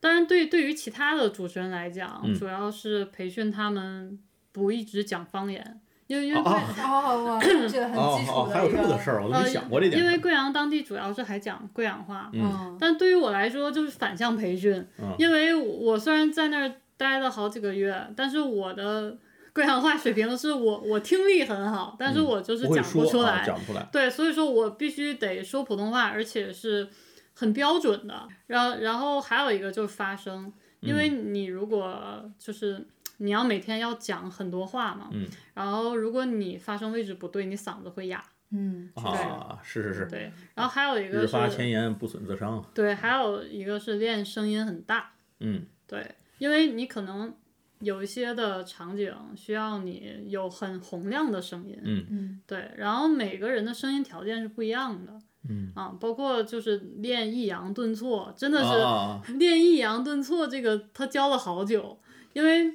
[0.00, 4.18] 当然对对于其他的主持人来讲，嗯主要是培训他们
[4.50, 8.78] 不一直讲方言，因为因为贵、哦哦，哇这个很哦哦，基础的还有一个。
[8.78, 10.18] 这么个事儿，我都呃没想过这点因为。
[10.18, 19.16] 贵阳当地主要是还讲贵阳话，嗯，但对于我来说就是反向培训，嗯因为我虽然在那儿待了好几个月，但是我的
[19.52, 23.86] 贵阳话水平是我我听力很好，但是嗯我就是讲不出来，讲不出来。
[23.92, 26.88] 对，所以说我必须得说普通话，而且是
[27.34, 28.26] 很标准的。
[28.46, 32.86] 然后，然后还有一个就是发声，因为嗯你如果就是
[33.18, 35.26] 你要每天要讲很多话嘛，嗯。
[35.54, 38.24] 然后如果你发声位置不对，你嗓子会哑。
[38.50, 42.64] 嗯，啊，是是是，对，然后还有一个日发是，前言，不损自伤。
[42.74, 45.66] 对，还有一个是练声音很大，嗯。
[45.86, 47.34] 对，因为你可能。
[47.80, 52.06] 有一些的场景需要你有很洪亮的声音，嗯。
[52.08, 52.40] 嗯。
[52.46, 55.12] 对，然后每个人的声音条件是不一样的，
[55.50, 59.20] 嗯，啊，包括就是练抑扬顿挫，真的是啊。
[59.38, 62.00] 练抑扬顿挫，这个他教了好久，
[62.32, 62.74] 因为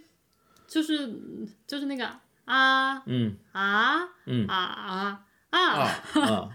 [0.70, 1.14] 就是
[1.68, 2.08] 就是那个
[2.46, 5.58] 啊嗯啊嗯啊啊，
[6.14, 6.50] 啊，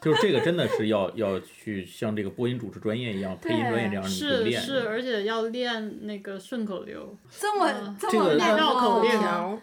[0.00, 4.60] 就是这个真的是要要去像这个播音主持专业一样，配音专业这样去练。
[4.60, 7.16] 是是，而且要练那个顺口溜。
[7.30, 9.60] 这么这么绕口令啊，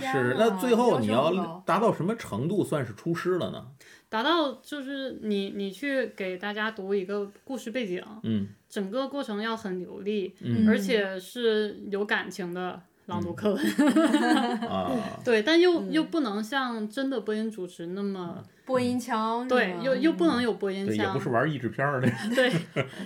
[0.00, 0.34] 对是。
[0.38, 3.66] 那最后你要达到什么程度算是出师了呢？
[4.08, 13.64] 达到就是你你去给大家读一个故事背景，嗯整个过程要很流利，嗯而且是有感情的朗读课文。
[14.68, 14.90] 啊，
[15.24, 15.92] 对，但又、嗯。
[15.92, 22.08] 又不能像真的播音主持那么播音腔，对，又又不能有播音腔，也腔不，是玩益智片儿的。
[22.34, 22.50] 对，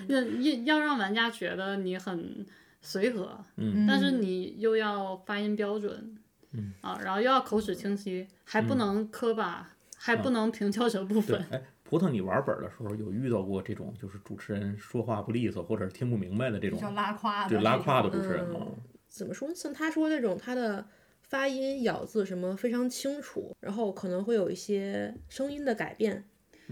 [0.08, 2.46] 要要要让玩家觉得你很
[2.80, 3.87] 随和，嗯。
[3.87, 6.16] 但是你又要发音标准，
[6.52, 6.72] 嗯。
[6.80, 18.61] 啊，然后又要口齿清晰，还不能磕巴，还不能平翘舌不分。，哎，葡萄，你玩本的时候有遇到过这种就是主持人说话不利索或者是听不明白的这种比较拉胯的，对拉胯的主持人吗？
[18.62, 18.76] 嗯
[19.09, 19.55] 怎么说呢？
[19.55, 20.87] 像他说这种，他的
[21.23, 26.25] 发音、咬字什么非常清楚，然后可能会有一些声音的改变。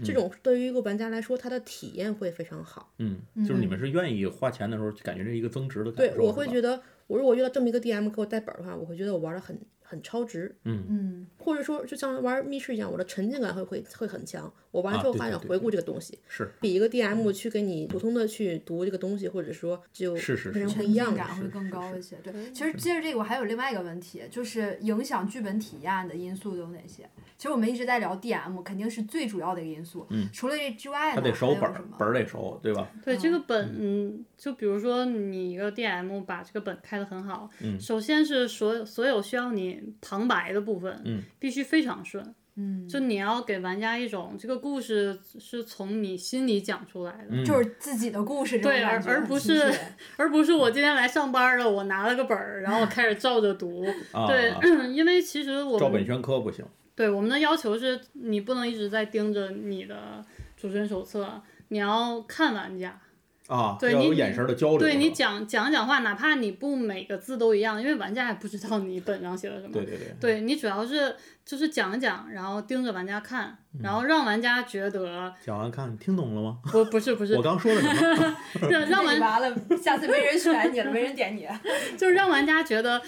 [0.03, 2.93] 这种对于一个玩家来说，他的体验会非常好。
[2.99, 14.53] 嗯，就是你们是愿意花钱的时候，感觉这是一个增值的感对，我会觉得，我如果遇到这么一个 DM 给我带本儿的话，我会觉得我玩的很很超值，嗯，或者说就像玩密室一样，我的沉浸感会会会很强。
[14.71, 21.17] 我完了之后啊对对对还想回顾这个东西，是比一个 DM 去给你普通的去读这个东西，或者说就是是非常是不一样的。
[21.17, 22.15] 感会更高一些。
[22.23, 27.09] 对，其实接着这个，我还有另外一个问题，就是影响剧本体验的因素有哪些？
[27.37, 30.05] 其实我们一直在聊 DM，肯定是最主要的一个因素。
[30.09, 32.89] 嗯除了这之外呢，他得熟本儿还有什么，本得熟，对吧？
[33.05, 47.45] 对这个本，嗯，就比如说你一个 DM 把这个本开的很好，嗯首先是所有所有需要你旁白的部分，嗯必须非常顺，嗯，就你要给玩家一种这个故事是从你心里讲出来的，嗯。
[47.45, 49.71] 就是自己的故事这种对感觉而而不是
[50.17, 54.51] 而不是我今天来上班了，我拿了个本儿，然后开始照着读， 啊，对，
[54.91, 56.65] 因为其实我们照本宣科不行。
[56.95, 62.99] 对，我们的要求是你不能一直在盯着你的主持人手册，你要看玩家，
[63.47, 64.79] 啊，对你眼神的交流。
[64.79, 69.73] 对你讲讲讲话，哪怕你不每个字都一样，因为玩家也不知道你本上写了什么。
[69.73, 76.57] 对对对，对你主要是就是讲讲，然后盯着玩家看，然后让玩家觉得讲完看听懂了吗？
[76.71, 78.35] 不不是不 是我，刚说的什么？
[78.69, 81.47] 让让玩完了，下次没人选你了，没人点你。
[81.97, 83.01] 就是让玩家觉得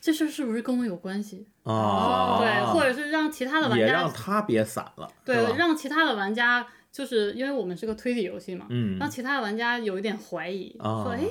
[0.00, 1.46] 这事是不是跟我有关系？
[1.64, 11.24] 啊，对，或者是让其他的玩也家让他别散了，对让其他的玩家就是因为我们是个推理游戏嘛，嗯让其他的玩家有一点怀疑，啊说哎，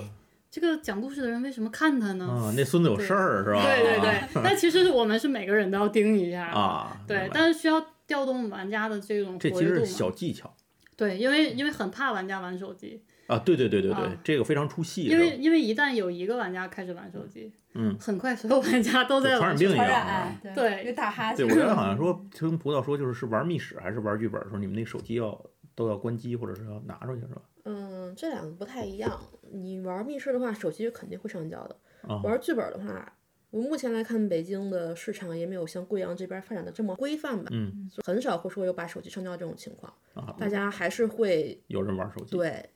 [0.50, 2.26] 这个讲故事的人为什么看他呢？
[2.26, 3.62] 啊，那孙子有事儿是吧？
[3.64, 9.86] 对对对， 但其实我们是每个人都要盯一下，啊，对但是需要调动玩家的这种这其实是。
[9.86, 10.54] 小技巧
[10.96, 20.42] 对，因为因为很怕玩家玩手机，啊，对对对对对啊，这个非常出戏，因为因为一旦有一个玩家开始玩手机，嗯，很快所有玩家都在玩传染病一传样啊。
[20.56, 21.56] 对就打哈对，欠。
[21.56, 25.40] 我原来好像说听葡萄说，就是是玩密室还是玩剧本的时候，你们那手机要
[25.76, 27.42] 都要关机，或者是要拿出去，是吧？
[27.66, 29.20] 嗯，这两个不太一样。
[29.52, 31.76] 你玩密室的话，手机肯定会上交的。
[32.08, 33.14] 啊玩剧本的话，
[33.52, 39.92] 我目前来看，北京的市场也没有像贵阳这边发展的这么规范吧，嗯很少会说有把手机上交这种情况。
[40.14, 42.70] 啊，大家还是会有人玩手机，对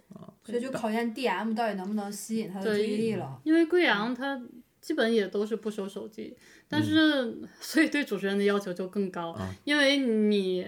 [0.44, 3.40] 所以就考验 DM 到底能不能吸引他的注意力了。
[3.44, 4.42] 因为贵阳它
[4.84, 6.36] 基本也都是不收手机，
[6.67, 6.84] 但嗯。
[6.84, 9.50] 是、所以对主持人的要求就更高，啊。
[9.63, 10.67] 因为你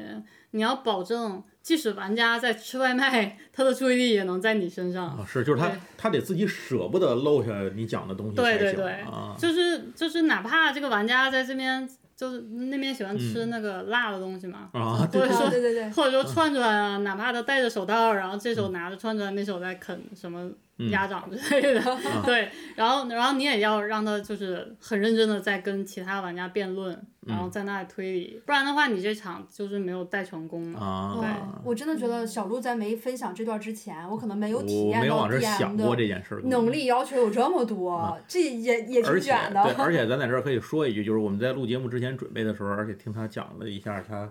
[0.51, 5.07] 你要保证，即使玩家在吃外卖，他的注意力也能在你身上。
[5.07, 13.19] 啊，是，就是他他得自己舍不得漏下你讲的东西才行对对对，啊，就是就是哪怕这个玩家在这边就是那边喜欢嗯。
[13.19, 21.81] 吃那个辣的东西嘛，啊，或者啊说对对对，或者说串串啊，哪怕他戴着手套，然后这手拿着串串，那手在啃什么嗯鸭掌之类的，
[22.25, 30.79] 对，然后然后你也要让他就是很认真的在跟其他玩家辩论，然嗯后在那里推理，不然的话你这场就是没有带成功嘛。
[30.79, 31.29] 啊，对，
[31.63, 39.63] 我真的觉得小鹿在没分享这段之前，我可能没有体验到没往这 DM 想过这的件事，能力要求有这么多，这也也挺卷的。
[39.63, 44.29] 对，而且咱在这儿可以说一句，就是我们在录节目之前准备的时候，而且听他讲了一下他。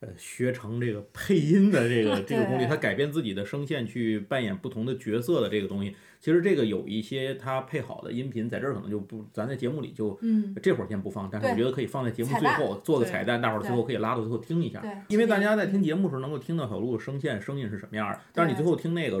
[0.00, 2.66] 呃，学成这个配音的这个 这个功力，对。
[2.66, 19.16] 他改变自己的声线去扮演不同的角色的这个东西，其实这个有一些他配好的音频，在这儿可能就不，咱在节目里就嗯，这会儿先不放，但是我觉得可以放在节目最后做个彩蛋，大伙儿最后可以拉到最后听一下，因为大家嗯在听节目的时候能够听到小鹿的声线声音是什么样的，但是你最后听那个，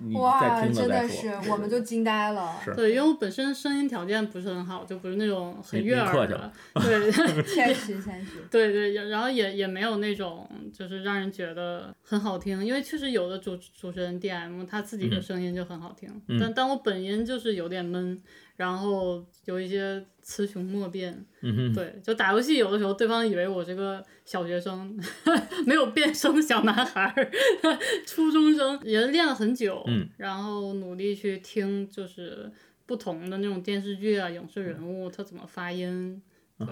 [0.00, 2.56] 你再哇，听了真再说，的是，我们就惊呆了。
[2.64, 8.32] 是对，因为我本身声音条件不是很好，就不是那种很悦您客气耳的， 对谦虚谦虚。
[8.50, 18.22] 对对，然后也也没有那种就是让人觉得很好听，因为确实有的主主持人 DM 他自己的嗯声音就很好听，嗯但但我本音就是有点闷，
[18.56, 21.24] 然后有一些雌雄莫辨。
[21.42, 24.98] 嗯哼，对，就打游戏，有的时候对方以为我是个小学生，
[25.66, 27.30] 没有变声小男孩儿，
[28.06, 30.08] 初中生，也练了很久，嗯。
[30.16, 32.50] 然后努力去听，就是
[32.86, 36.20] 不同的那种电视剧啊、影视人物他怎么发音，
[36.58, 36.66] 对，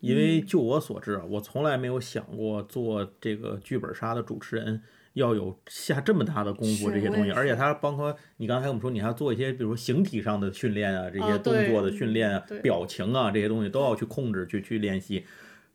[0.00, 4.82] 因为就我所知啊，我从来没有想过做这个剧本杀的主持人
[5.18, 15.24] 要有下这么大的功夫这些东西，而且他包括你刚才我们说，你还要做一些，比如说形体上的训练啊，这些动作的训练啊对，表情啊这些东西都要去控制，去去练习。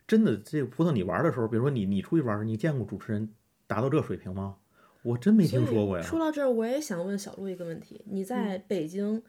[0.07, 3.29] 真的，这个葡萄你玩的时候，比如说你你出去玩，你见过主持人
[3.67, 4.55] 达到这水平吗？
[5.03, 6.03] 我真没听说过呀。
[6.03, 9.21] 说到这儿，我也想问小鹿一个问题：你在北京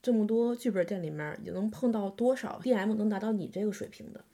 [0.00, 4.24] 这么多剧本店里面，你能碰到多少 DM 能达到你这个水平的？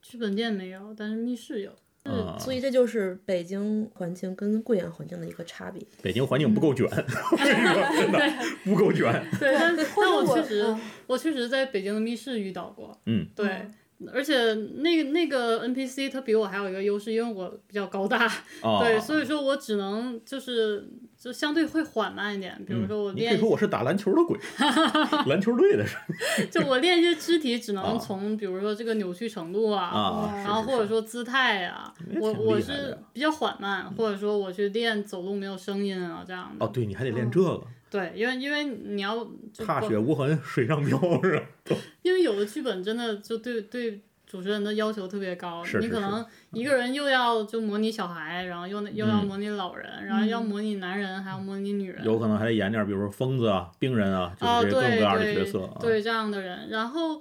[0.00, 1.72] 剧本店没有，但是密室有。
[2.04, 5.80] 啊，所以这就是北京环境跟贵阳环境的一个差别。
[6.02, 6.88] 北京环境不够卷，
[7.38, 8.32] 真的
[8.64, 9.12] 不够卷。
[9.38, 13.00] 对，但我但我确实嗯，我确实在北京的密室遇到过。
[13.06, 13.66] 嗯，对，
[14.12, 18.26] 而且那个那个 NPC 他比我还有一个优势，因为我比较高大，
[18.62, 20.88] 啊，对，所以说我只能就是
[21.22, 22.60] 就相对会缓慢一点。
[22.66, 24.36] 比如说我嗯你可以练，说我是打篮球的鬼，
[25.30, 25.96] 篮球队的是
[26.50, 29.84] 就我练一些肢体，只啊能从比如说这个扭曲程度啊。
[29.84, 36.66] 啊，然后或者说姿态啊，我我是比较缓慢，或者说我去练走路没有声音啊这样的。
[36.66, 39.16] 哦，对，你还得练这个，对，因为因为你要
[39.52, 41.76] 就踏雪无痕，水上漂是吧？
[42.02, 44.00] 因为有的剧本真的就对对
[44.32, 55.76] 主持人的要求特别高，是是是你可能一个人又要就模拟小孩，然后又又要嗯模拟老人，然后要模拟男人，还要模拟女人，有可能还得演点，比如说疯子啊、病人啊，就啊，是这些各种对各样的对角色啊。
[55.78, 57.20] 对这样的人，然后。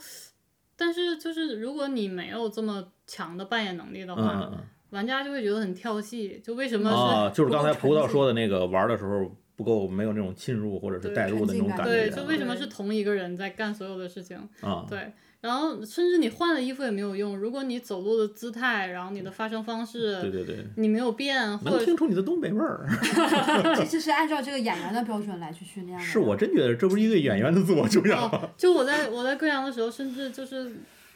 [0.78, 4.60] 但是就是如果你没有这么强的扮演能力的嗯话，嗯
[4.90, 6.42] 玩家就会觉得很跳戏。
[6.44, 12.10] 就为什么啊，就是刚才葡萄说的那个玩的时候不够，没有那种浸入或者是对带入的那种感觉对。
[12.10, 14.38] 就为什么是同一个人在干所有的事情？
[14.62, 22.88] 啊，对，然后甚至你换了衣服也没有用，如果你走路的姿态，然后你的发声方式，对对对，你没有变，或能者听出你的东北味儿。
[23.76, 26.06] 这 这是按照这个演员的标准来去训练的。
[26.06, 28.40] 是我真觉得这不是一个演员的自我修养吗？
[28.44, 30.72] 哦，就我在我在贵阳的时候，甚至就是。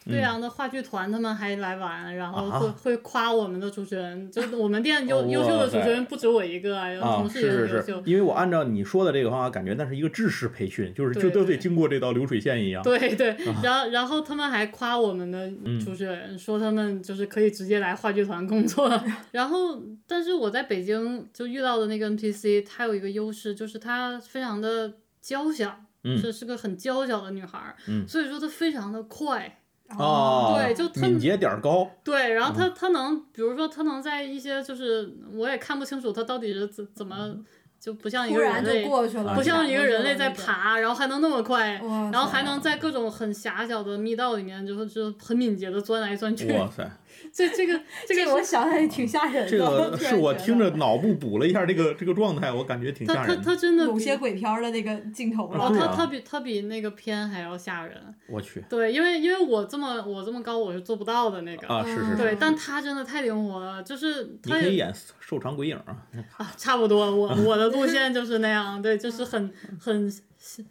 [0.05, 8.03] 贵嗯阳的话剧团他们还来玩，然后啊会会夸我们的主持人，就是我们店优哦优秀的主持人不止我一个啊，有啊，同事也是是是很优秀，。
[8.05, 12.83] 因为我按照你说的这个方法，感觉那是一个制式培训，就是就对都得经过这道流水线一样。
[12.83, 18.89] 对对，啊然后然后他们还夸我们的嗯主持人，说他们就是可以直接来话剧团工作。
[19.31, 29.61] 然后，但是我在北京就遇到的那个 NPC，她有一个优势，就是她非常的娇小，嗯是是个很娇小的女孩，嗯所以说她非常的快。
[29.97, 31.89] 哦，对就他敏捷点儿高。
[32.03, 37.35] 对，然后嗯她她能，比如说他能在一些就是我也看不清楚他到底是怎怎么，
[37.79, 38.83] 就不像一个人类。
[38.85, 40.79] 不像一个人类在爬。
[40.79, 41.79] 然后还能那么快，
[42.11, 46.51] 然后还能在各种很狭小的密道里面，就是就很敏捷的钻来钻去。
[46.53, 46.89] 哇塞，
[47.31, 49.49] 这这个这这个我想想也挺吓人的。
[49.49, 53.43] 这个是我听着脑部补了一下这个这个状态，我感觉挺他他吓人的。
[53.43, 55.69] 他真的有些鬼片的那个镜头了。
[55.69, 57.95] 他他比他比那个片还要吓人。
[58.27, 61.67] 我去对，因为因为我这么我这么高，我是做不到的那个。
[61.67, 65.97] 啊，是是是，对，但他真的太灵活了，就是他可以演瘦长鬼影啊。
[66.37, 70.11] 啊，差不多，我我的路 线就是那样，对，就是很很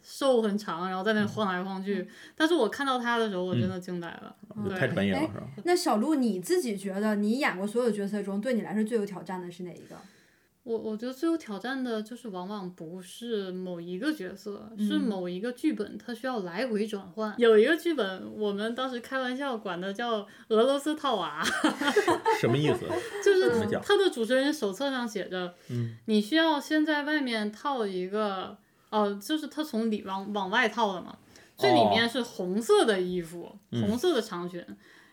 [0.03, 2.09] 瘦很长，然后在那晃来晃去。
[2.37, 4.35] 但是我看到他的时候，我真的惊呆了。
[4.69, 5.43] 对太专业了哎是吧？
[5.65, 9.97] 那小鹿你自己觉得你演过所有角色中，对你来说最有挑战的是哪一个？
[10.63, 17.35] 我我觉得最有挑战的就是往往不是某一个角色，是嗯某一个剧本，它需要来回转换。
[17.37, 21.45] 有一个剧本，我们当时开玩笑管它叫俄罗斯套娃，
[22.41, 22.87] 什么意思？
[23.23, 28.57] 就是怎么讲它的主持人手册上写着，嗯你需要先在外面套一个，
[28.95, 31.17] 哦、就是它从里往往外套的嘛，
[31.57, 34.65] 最里面是红色的衣服，红色的长裙，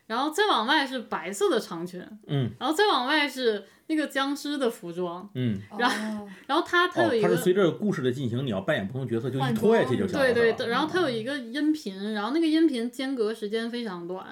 [0.05, 2.51] 然后再往外是白色的长裙，嗯。
[2.59, 5.29] 然后再往外是那个僵尸的服装。
[5.35, 5.59] 嗯。
[5.77, 10.25] 然后然后它它哦有一，个、他是随着故事的进行，你要扮演不同角色，就一换拖下去就行了。
[10.25, 14.25] 对对对，然后他有一个音频，然后那个音频间隔时间非常短，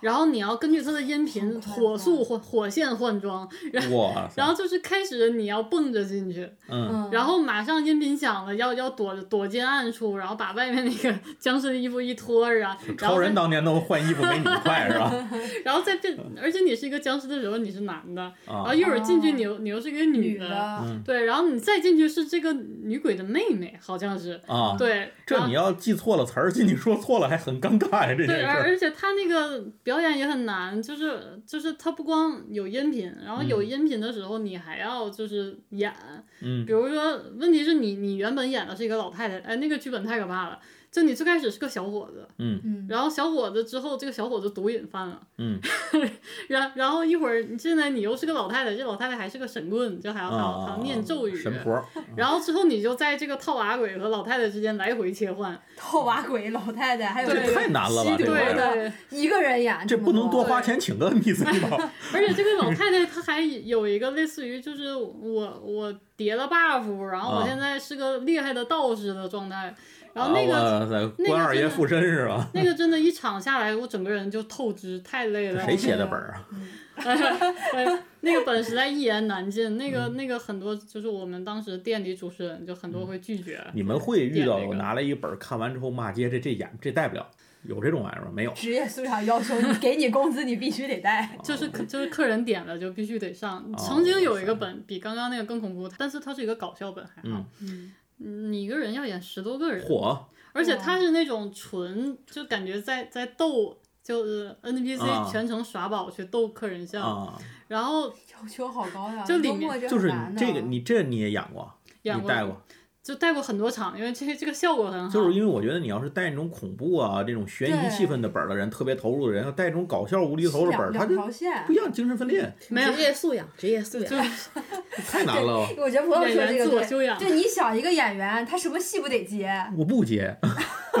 [0.00, 12.50] 然后你要根据他的音频火速火火线换装，然后哇，然后就是开始你要蹦着进去，嗯，嗯，然后马上音频响了，要要躲躲进暗处，然后把外面那个 僵尸的衣服一脱啊，
[12.98, 15.12] 然后超人当年都换衣服没你快是吧？
[15.64, 21.02] 然后再变，而且你是一个僵尸的时候你是男的，然啊后一会儿进去哦你又你又是一个女女的，嗯。
[21.04, 28.62] 对，然后你再进去是这个女鬼的妹妹，好像是，啊，对，然后这你要记错了词儿，进去说错了还很尴尬呀，这件对，事儿。
[28.62, 33.66] 而而且他那个表演也很难，就是就是他不光有音频，然后有嗯。
[33.66, 35.92] 音频的时候你还要就是演，
[36.40, 36.64] 嗯。
[36.64, 40.58] 比如说问题是你你原本演的是一个老太太，哎，那个剧本太可怕了。
[40.94, 42.60] 就你最开始是个小伙子，嗯。
[42.64, 45.58] 嗯，然后小伙子之后，这个小伙子毒瘾犯了，嗯。
[46.46, 51.84] 然然后一会儿你现在你又是个老太太，这老太太还是个神棍，就还要还要还啊要念咒语，神婆，
[52.16, 61.90] 然后之后你就在这个套娃鬼和老太太之间来回切换， 套娃鬼、老太太，还有对这太难了对，对，一个人演这不能多花钱请个 NPC 吧？
[62.14, 67.46] 而且这个老太太她还有一个类似于就是我我叠了 buff，然后我啊。
[67.46, 69.74] 现在是个厉害的道士的状态，
[70.14, 72.48] 然后那个、关二爷真的附身是吧？
[72.54, 75.64] 那个真的，一场下来我整个人就透支，太累了。
[75.64, 76.48] 谁写的本儿啊？
[78.20, 79.76] 那个本实在一言难尽。
[79.76, 83.60] 那嗯个那个很多就是我们当时店里主持人就很多会拒绝。
[83.74, 87.26] 你们会遇到拿了一本看完之后骂街，这这演这带不了，
[87.64, 88.30] 有这种玩意儿吗？
[88.32, 88.52] 没有。
[88.52, 91.36] 职业素养要求，你给你工资，你必须得带。
[91.42, 93.58] 就是客就是客人点了就必须得上。
[93.72, 97.44] 哦曾经有一个本比刚刚那个更恐怖，但是它是一个搞笑本，还好。
[97.60, 105.28] 嗯，你一个人要演十多个人，火，而且他是那种纯就感觉在在逗，就是 NPC 啊。
[105.30, 107.38] 全程耍宝去逗客人笑，啊！
[107.68, 112.62] 然后要求好高呀，就里面就是这个，你这你也演过，演过你带过，
[113.04, 115.12] 就带过很多场，因为这个这个效果很好。
[115.12, 121.74] 就是因为我觉得你要是带那种恐怖啊、这种悬疑气氛的本儿的人，特别投入的人，要带这种搞笑无厘头的本儿，他就不一。
[121.76, 124.26] 样，精神分裂没有职业素养，职业素就养。
[125.06, 125.68] 太难了。
[125.76, 127.18] 我觉得朋友演员说这个对，自我修养。
[127.18, 130.34] 就你想一个演员，他什么戏不得接，我不接，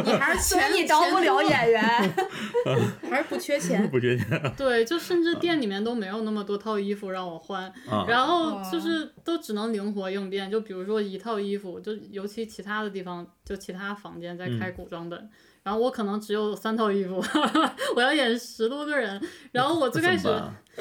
[0.04, 1.82] 你还是所以钱你当不了，演员。
[3.10, 3.88] 还是不缺钱。
[3.90, 4.26] 不缺钱
[4.56, 8.04] 对，就甚至店里面都没有那么多套衣服让我换，啊。
[8.08, 10.50] 然后就是都只能灵活应变。
[10.50, 15.30] 就比如说一套衣服，就尤其其他的地方，就其他房间在开古装本，
[15.62, 17.22] 然后我可能只有三套衣服，
[17.94, 19.20] 我要演十多个人。
[19.52, 20.28] 然后我最开始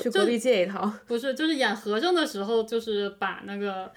[0.01, 0.91] 去隔壁借一套。
[1.05, 3.91] 不是，就是演和尚的时候，就是把那个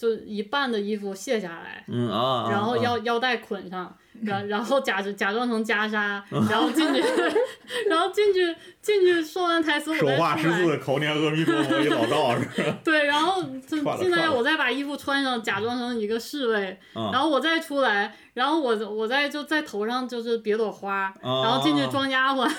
[0.00, 2.82] 就一半的衣服卸下来，嗯啊，啊然后啊。
[2.82, 7.02] 腰腰带捆上，然 然后假假装成袈裟， 然后进去，
[7.86, 10.28] 然后进去进去说完台词，我手再出来。
[10.30, 12.78] 画十字，口念阿弥陀佛，一老道是吧？
[12.82, 22.50] 对，然后就进来，我再把衣服穿上，假装成一个侍卫，啊然后我再出来，然后我我再就在头上就是别朵花，啊然后进去装丫鬟，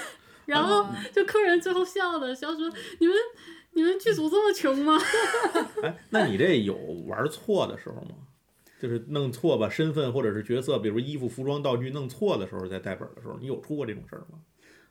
[0.45, 2.69] 然后啊就客人最后笑的笑说
[2.99, 3.15] 你们
[3.73, 4.97] 你们剧组这么穷吗？
[5.83, 6.75] 哎，那你这有
[7.07, 8.15] 玩错的时候吗？
[8.79, 14.39] 就是弄错吧身份或者是角色，比如衣服、服装、道具弄错的时候，在带本儿的时候，你有出过这种事儿吗？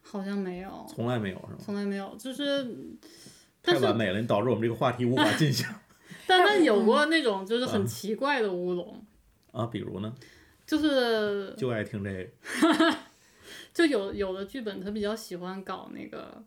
[0.02, 1.58] 好像没有，从来没有是吗？
[1.58, 2.66] 从来没有，就是。
[3.62, 5.66] 太完美了，你导致我们这个话题无法进行
[6.26, 9.04] 但但有过那种就是很啊奇怪的乌龙，
[9.52, 9.66] 啊。
[9.66, 10.14] 比如呢，
[10.66, 12.96] 就是就爱听这个
[13.74, 16.42] 就有有的剧本他比较喜欢搞那个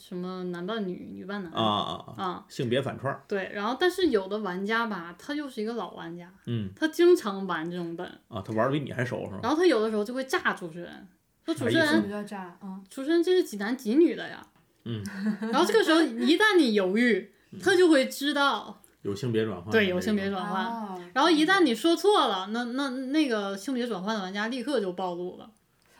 [0.00, 1.52] 什么男扮女、女扮男。
[1.52, 2.44] 啊啊啊，啊。
[2.48, 6.70] 性别反串儿，对，然后但是有的玩家吧，他又是一个老玩家，嗯。
[6.76, 9.40] 他经常玩这种本，啊，他玩的比你还熟是吧？
[9.42, 11.08] 然后他有的时候就会炸主持人，
[11.44, 12.56] 说主持人什么叫炸？
[12.62, 14.46] 嗯，主持人这是几男几女的呀？
[14.84, 15.02] 嗯，
[15.40, 20.64] 然后这个时候一旦你犹豫，他就会知道，有性别转换，对，有性别转换。
[20.64, 21.00] 哦。
[21.12, 25.50] 然后一旦你说错了，那那那个性别转换的玩家立刻就暴露了。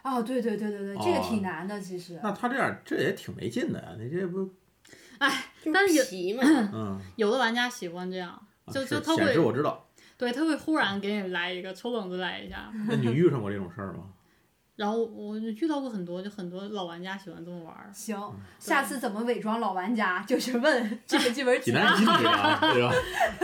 [0.08, 2.18] 哦，对对对对对，这个哦挺难的，其实。
[2.22, 4.44] 那他这样这也挺没劲的呀，你这不
[5.64, 6.42] 就但是有皮嘛，
[6.72, 8.30] 嗯，有的玩家喜欢这样，
[8.64, 9.82] 啊就是就他显示会我知道。
[10.18, 14.04] 对他会忽然给你来一个抽冷子来一下，那你遇上过这种事儿吗？
[14.76, 17.90] 然后我遇到过很多，就很多老玩家喜欢这么玩儿。
[17.94, 18.18] 行，
[18.58, 20.22] 下次怎么伪装老玩家？
[20.28, 22.92] 就是问这个剧本几几男几女啊，对吧？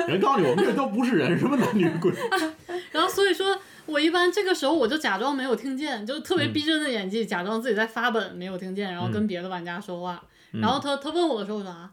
[0.06, 2.12] 人告诉你，我们这都不是人，什么男女 鬼？
[2.92, 10.22] 然后所以说我一般这个时候我就假装没有听见，就特别嗯逼真的演技，假装自己在发本没有听见，然后跟嗯别的玩家说话。
[10.52, 11.90] 嗯然后他他问我的时候，我说啊，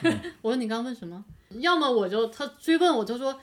[0.40, 1.22] 我说你刚问什么？
[1.60, 3.38] 要么我就他追问我就说，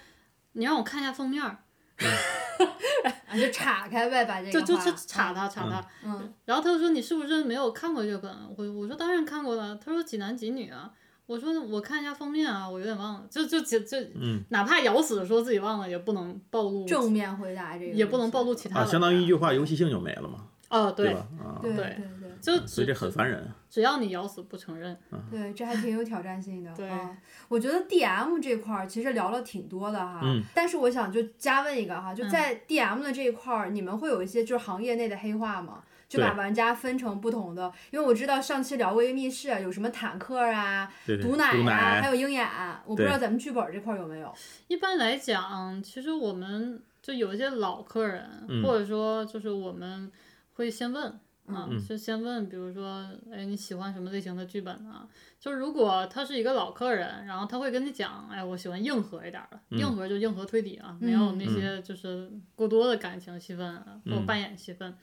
[0.54, 1.58] 你让我看一下封面儿，
[3.28, 5.86] 啊，就岔开呗，把这个就就话就查他岔他。
[6.04, 8.32] 嗯，然后他就说你是不是没有看过这个本？
[8.58, 9.76] 我我说当然看过了。
[9.78, 10.92] 他说几男几女啊？
[11.28, 13.24] 我说我看一下封面啊，我有点忘了。
[13.30, 18.92] 就就就就嗯哪怕咬死说自己忘了，也不能暴露，正面回答这个，也不能暴露其他啊，的。
[18.92, 21.28] 相当于一句话，游戏性就没了嘛，哦，对，吧？
[21.44, 23.48] 啊，对对对对就所以这只很烦人。
[23.72, 24.96] 只要你咬死不承认，
[25.32, 26.72] 对，这还挺有挑战性的。
[26.76, 27.18] 对啊，
[27.50, 35.84] 我觉得 DM 这块儿其实聊了挺多的哈，嗯但是我想就加问一个哈，就嗯在 DM 的这一块儿，你们会有一些就是行业内的黑话吗？
[36.08, 42.48] 就把玩家分成不同的，因为我知道上期聊过一个密室，有什么坦克啊、对对，毒奶啊，奶还有鹰眼，
[42.86, 44.34] 我不知道咱们剧本这块儿有没有。
[44.68, 48.64] 一般来讲，其实我们就有一些老客人，嗯。
[48.64, 50.12] 或者说就是我们
[50.54, 51.08] 会先问，
[51.48, 51.84] 啊，嗯。
[51.84, 55.08] 就先问，比如说，哎，你喜欢什么类型的剧本呢？
[55.40, 59.80] 就如果他是一个老客人，然后他会跟你讲，哎，我喜欢硬核一点儿的，嗯。
[59.80, 61.38] 硬核就硬核推理啊，没有嗯。
[61.38, 64.96] 那些就是过多的感情戏份啊或扮演戏份。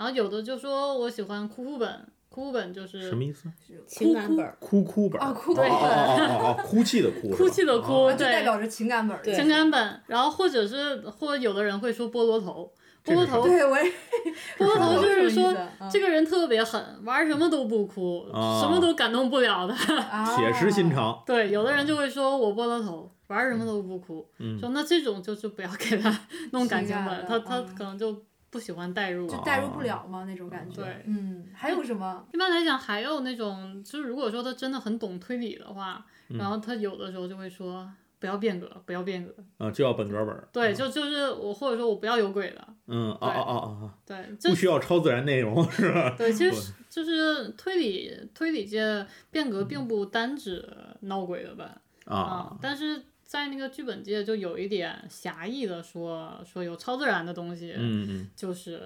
[0.00, 1.88] 然后有的就说我喜欢哭哭本，
[2.30, 3.50] 哭哭本就是什么意思？
[3.86, 12.72] 情感本，哭哭本儿哦哭哦哦哦哦哦，哭泣的哭， 哭泣的哭哦就对代表着情感本情感本，然后或者是或有的人会说菠萝头，
[13.04, 13.84] 菠萝头，对，我也
[14.58, 15.54] 菠萝头就是说
[15.92, 19.74] 这个人特别狠，玩什么都不哭，啊什么都感动不了的。
[19.74, 21.22] 啊 铁石心肠。
[21.26, 26.18] 对，有的人就会说我菠萝头，玩什么都不哭，嗯说那这种就是不要给他
[26.52, 28.16] 弄感情本，他他嗯可能就
[28.50, 29.26] 不喜欢代入。
[29.28, 30.82] 就代入不了嘛那种感觉。
[30.82, 32.26] 对嗯，还有什么？
[32.32, 37.88] 一般来讲，还有那种，就是如果说他真的很懂推理的话，嗯然后他有的时候就会说
[38.18, 39.34] 不要变革，不要变革。
[39.58, 40.48] 啊，就要本格本儿。
[40.52, 42.66] 对，就就是我或者说我不要有鬼的。
[42.86, 46.14] 嗯，啊啊啊啊对，不需要超自然内容是吧？
[46.18, 50.68] 对，其实是就是推理推理界变革并不单指
[51.02, 51.76] 闹鬼的吧
[52.06, 58.82] 啊啊，，但是在那个剧本界就有一点狭义的说说有超自然的东西，嗯嗯，就是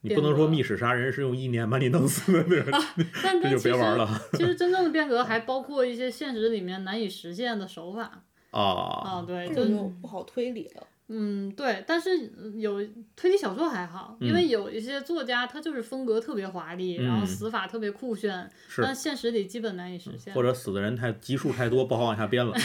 [0.00, 2.76] 你不能说密室杀人是用意念把你弄死的， 对吧？
[2.96, 9.24] 这就但但其实别玩了其实真正的变革还包括一些现实里面难以实现的手法 啊，啊。
[9.24, 10.84] 对，这就不好推理了。
[11.08, 12.10] 嗯对，但是
[12.56, 12.86] 有
[13.16, 20.34] 推理小说还好，因为有一些作家他就是风格特别华丽，然后嗯死法特别酷炫，是但现实里基本难以实现。
[20.34, 22.56] 或者死的人太集数太多，不好往下编了。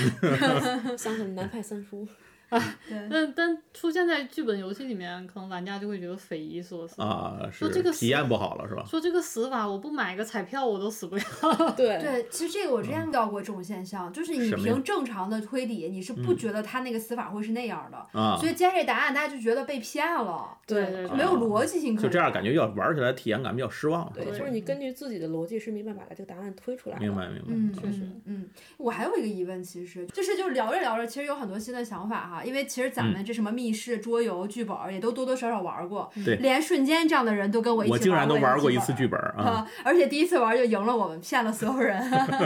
[0.97, 2.07] 想起了南派三叔，
[2.89, 8.83] 对，但但出现在剧本游戏里面，可能玩家就会觉得匪夷所思啊，是说这个体验不好了是吧？
[8.87, 11.23] 说这个死法，我不买个彩票我都死不了。
[11.75, 22.03] 对 对，其实这个我之前遇到过这种现象，就是你凭正常的推理，你是不觉得他那个死法会是那样的，啊所，以接这答案，大家就觉得被骗了，对对对没有逻辑性可言。
[22.03, 24.11] 就这样感觉要玩起来体验感比较失望。
[24.13, 27.01] 对，就是你根据自己的逻辑是没办法把这个答案推出来的。
[27.01, 27.45] 明白明白。
[27.47, 39.43] 嗯，确实嗯，嗯，我还有一个疑问，其实就是就聊着聊着，其实有很多新的想法哈，因为其实咱们这什么密室、桌游、剧本儿也都多多少少玩过，对连瞬间这样的人都跟我一起我竟然都玩过一次剧本啊！
[39.63, 41.99] 啊，而且第一次玩就赢了我们，骗了所有人。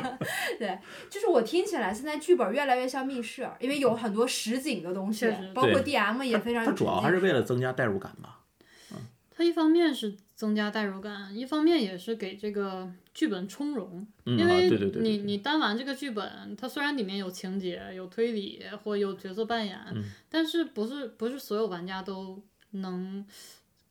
[0.60, 0.78] 对，
[1.10, 8.40] 就是我听起来现在剧本越来越像密室，因为有很多实景的东西，包括 DM 也非常它主要还是为了增加代入感吧。
[9.36, 14.06] 它一方面是增加代入感，一方面也是给这个剧本充容。
[14.26, 22.40] 因为你对你单玩这个剧本，它虽然里面有情节、有推理或有角色扮演，嗯但是不是不是所有玩家都
[22.72, 23.26] 能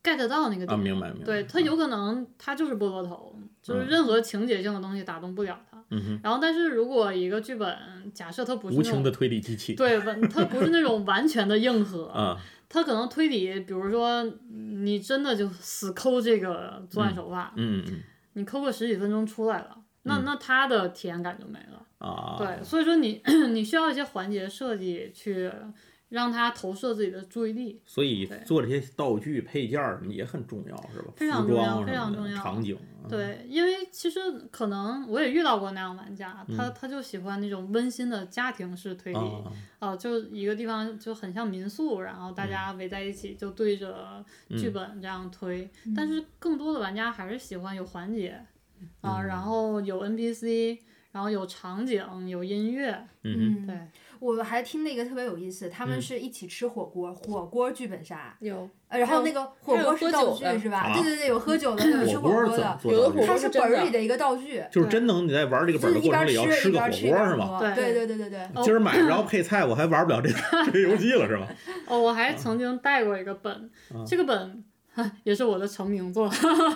[0.04, 0.78] get 到那个啊，点。
[0.78, 1.24] 明白明白。
[1.24, 5.76] 对他有可能他就是菠萝头，就是任何情节性的东西打动不了他。
[6.22, 7.76] 然后，但是如果一个剧本
[8.14, 9.74] 假设它不是无情的推理机器。
[9.74, 12.36] 对，它不是那种完全的硬核， 啊，
[12.68, 18.02] 它可能推理，比如说你真的就死抠这个作案手法，嗯嗯
[18.36, 21.82] 你抠个十几分钟出来了，那那它的体验感就没了。
[22.38, 25.50] 对，所以说你 你需要一些环节设计去
[26.08, 27.80] 让他投射自己的注意力。
[27.84, 31.12] 所以做这些道具配件儿也很重要，是吧？
[31.16, 32.76] 非常重要非常重要场景。
[32.76, 39.18] 啊，对，因为其实可能我也遇到过那样玩家，他他就喜欢那种温馨的家庭式推理，
[39.78, 45.68] 啊，哦、就一个地方就很像民宿，然后大家围在一起就对着剧本这样推。
[45.94, 48.40] 但是更多的玩家还是喜欢有环节
[49.00, 50.78] 啊、然后有 NPC，
[51.12, 52.92] 然后有场景，有音乐，
[53.22, 53.74] 嗯嗯，对，
[54.20, 60.78] 我还听那个特别有意思，他们嗯是一起吃火锅，火锅剧本杀，有呃然后那个火锅是道具是吧？
[60.80, 67.46] 啊对对对，有喝酒的，有吃火锅锅的，怎么做有的是锅是本儿里的一个道具，就是真能你在玩这个本就是一边儿的过程里要吃一边吃个火吃一边锅是吗？
[67.58, 70.30] 喝，对对对对对今儿买然后配菜，我还玩不了这
[70.80, 71.46] 游戏了是吗？
[71.88, 73.70] 哦，我还曾经带过一个本，
[74.06, 74.64] 这个本
[75.24, 76.26] 也是我的成名作，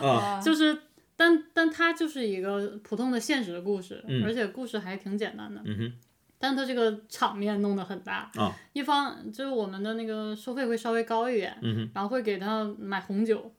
[0.02, 0.76] 啊， 就是。
[1.16, 5.60] 但但它就是一个普通的现实的故事，嗯而且故事还挺简单的。
[5.66, 5.92] 嗯哼，
[6.40, 13.52] 但它这个场面弄得很大啊，一方就是我们的那个收费会稍微高一点，嗯，然后会给他买红酒，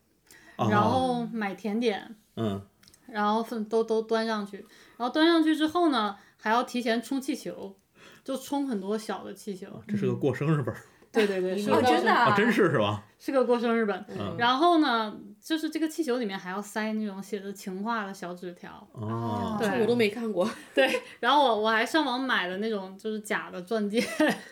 [0.57, 2.61] 啊然后买甜点，嗯。
[3.07, 4.55] 然后分都都端上去，
[4.95, 7.75] 然后端上去之后呢，还要提前充气球，
[8.23, 9.67] 就充很多小的气球。
[9.85, 10.81] 这是个过生日本儿。
[11.11, 13.03] 对对对，是哦，个真的、啊，真是是吧？
[13.19, 14.05] 是个过生日本。
[14.17, 14.37] 嗯。
[14.37, 15.13] 然后呢，
[15.43, 18.87] 就是这个气球里面还要塞那种写着情话的小纸条。
[18.93, 20.49] 哦，对我都没看过。
[20.75, 23.99] 对，然后我我还上网买了那种就是假的钻戒，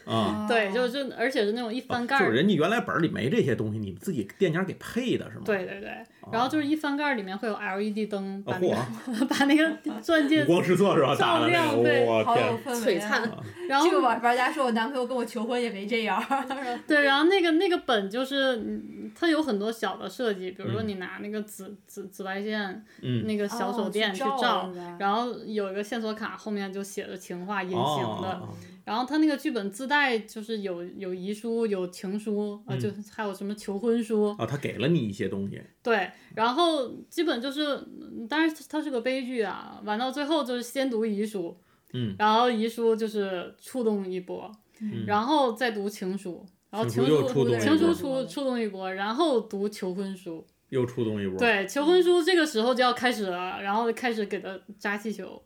[0.05, 9.71] 啊， 对，就就而且是那种一翻盖哦就是人家原来本儿里没这些东西，你们自己店家给配的是吗？，对对对，然后就是一翻盖里面会有 LED 灯，把啊那个、嚯， 把那个
[10.01, 10.45] 钻戒，
[11.17, 12.05] 照亮对。
[12.05, 13.23] 个，我好有，氛围、璀璨。
[13.23, 13.37] 啊。
[13.67, 16.21] 然后这个玩玩家说，我男朋友跟我求婚也没这样。
[16.87, 20.87] 对，然后那个那个本就是嗯它有很多小的设计，比如说嗯。
[20.89, 28.49] 你拿那个紫紫紫外线嗯，那个小手哦电去去照然后有一个线索卡后面就写着情话隐形的，哦，
[28.89, 32.79] 然后他那个剧本自带就是有有遗书、有情书，啊，嗯。
[32.79, 41.55] 就还有什么求婚书，哦，他给了你一些东西，对，然后基本就是，嗯当然它是个悲剧啊，玩到最后就是先读遗书，
[41.93, 45.05] 嗯，然后遗书就是触动一波，嗯。
[45.05, 55.39] 然后再读情书，然后情情书触情书波触触动一波，然后读求婚书，又触动一波。，对，求婚书这个时候就要开始了，然后开始给他扎气球，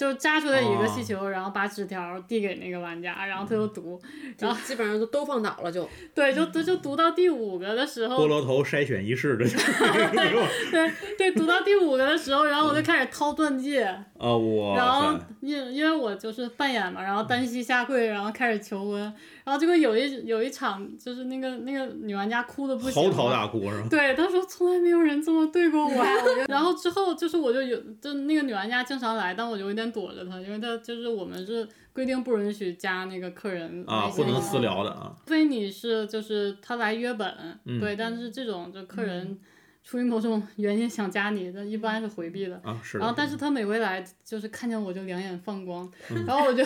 [0.00, 4.00] 就扎出来一个气哦球，然后把纸条递给那个玩家，然后他就读，
[4.38, 5.86] 然后基本上就都放倒了就。
[6.14, 9.44] 对，就就就读到第五个的时候菠，萝头筛选仪式的
[10.70, 19.12] 对对，读到第五个的时候，然后我就开始掏钻戒，啊，我然后，因因为我就是扮演嘛，然后单膝下跪，然后开始求婚，
[19.50, 23.88] 然后结果有一有一场就是那个那个女玩家哭的不行嚎了，啕大哭是吧？
[23.90, 26.04] 对，她说从来没有人这么对过我。
[26.46, 37.28] 然后之后就是我就有，就那个女玩家经常来，但我就有点躲着她，因为她就是我们是规定不允许加那个客人啊，微信的不能私聊的啊，除非你是就是他来约本，
[37.64, 39.36] 嗯对，但是这种就客人
[39.90, 42.54] 出于某种原因想加你，但一般是回避的。
[42.62, 43.00] 啊是的。
[43.00, 45.90] 然后，但是他每回来就是看见我就两眼放光，
[46.24, 46.64] 然后我就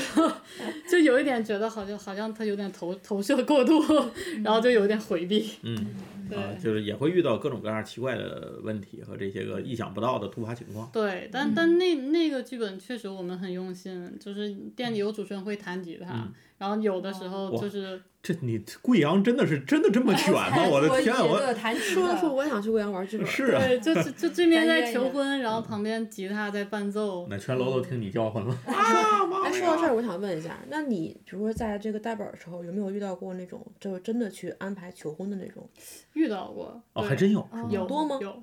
[0.87, 3.83] 就有一点觉得好像好像他有点投投射过度，
[4.45, 5.53] 然后就有点回避。
[5.63, 5.87] 嗯
[6.29, 10.91] 对、啊，就是也会遇到各种各样奇怪的问题和这些个意想不到的突发情况。
[10.93, 20.65] 对，但但那那个剧本确实我们很用心，就是店里有主持人会弹吉他，嗯然后有的时候就是这你贵阳真的是真的这么卷吗？
[20.71, 23.27] 我的天啊，我弹说着说，我也想去贵阳玩剧本。
[23.27, 27.27] 是啊，对，就就就这边 在求婚，然后旁边吉他在伴奏。
[27.31, 28.57] 那全楼都听你叫唤了。
[28.67, 35.69] 哎，说到这儿，我想问一下，那你比如说在这个带本儿的时候，有没有遇到过那种就是真的去安排求婚的那种？
[36.15, 37.47] 遇到过，哦，对还真有？
[37.69, 38.43] 有多吗有，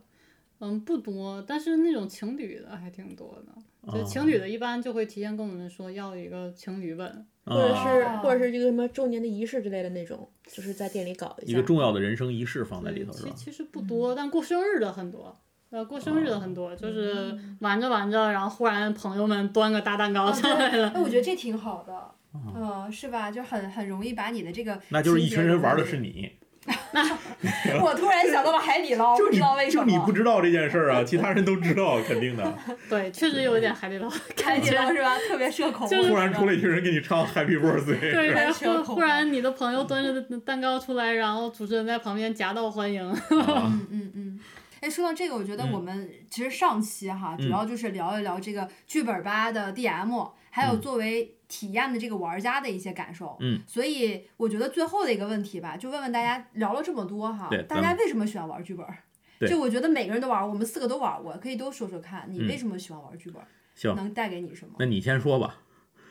[0.62, 3.92] 嗯，不多，但是那种情侣的还挺多的。
[3.92, 7.26] 就哦情侣的，一般就会提前跟我们说要一个情侣本。
[7.44, 11.52] 或者啊是哦或者是一个什么周年的仪式之类的那种，就是在店里搞一下。
[11.52, 13.34] 一个重要的人生仪式放在里对头是吧？
[13.36, 15.36] 其其实不多，但过生日的很多。
[15.72, 20.90] 呃，过生日的很多，就是玩着玩着，然后忽然朋友们端个大蛋糕上来了。
[20.90, 22.12] 哎，我觉得这挺好的，
[22.56, 23.32] 嗯，是吧？
[23.32, 25.98] 就很很容易把你的这个，那就是一群人玩的是。
[25.98, 26.30] 你，
[27.82, 29.86] 我突然想到了海底捞，不知道为什就么。
[29.92, 32.54] 你不知道这件事儿啊，其他人都知道，肯定的。
[32.90, 34.60] 对，确实有一点海底捞海。
[34.60, 35.18] 底捞是吧？
[35.28, 35.88] 特别社恐。
[35.90, 43.10] 就是突然出来一群人给你唱 Happy Birthday，对，然后忽太社恐忽然你的朋友端着蛋糕出来，然后主持人在旁边夹道欢迎。
[43.10, 44.40] 啊嗯嗯嗯。
[44.82, 53.36] 哎，说到这个，我觉得嗯我们其实上期哈，主嗯要就是聊一聊这个剧本吧的 DM，还有嗯作为体验的这个玩家的一些感受。
[53.42, 53.62] 嗯。
[53.68, 58.86] 所以我觉得最后的一个问题吧，就问问大家，聊了这么多哈，大家为什么喜欢玩剧本？
[59.38, 63.42] 对就我觉得每个人都玩，我们四个都玩过，可以都说说看，你嗯为什么喜欢玩剧本？
[63.76, 64.76] 行，能带给你什么？
[64.80, 65.58] 那你先说吧。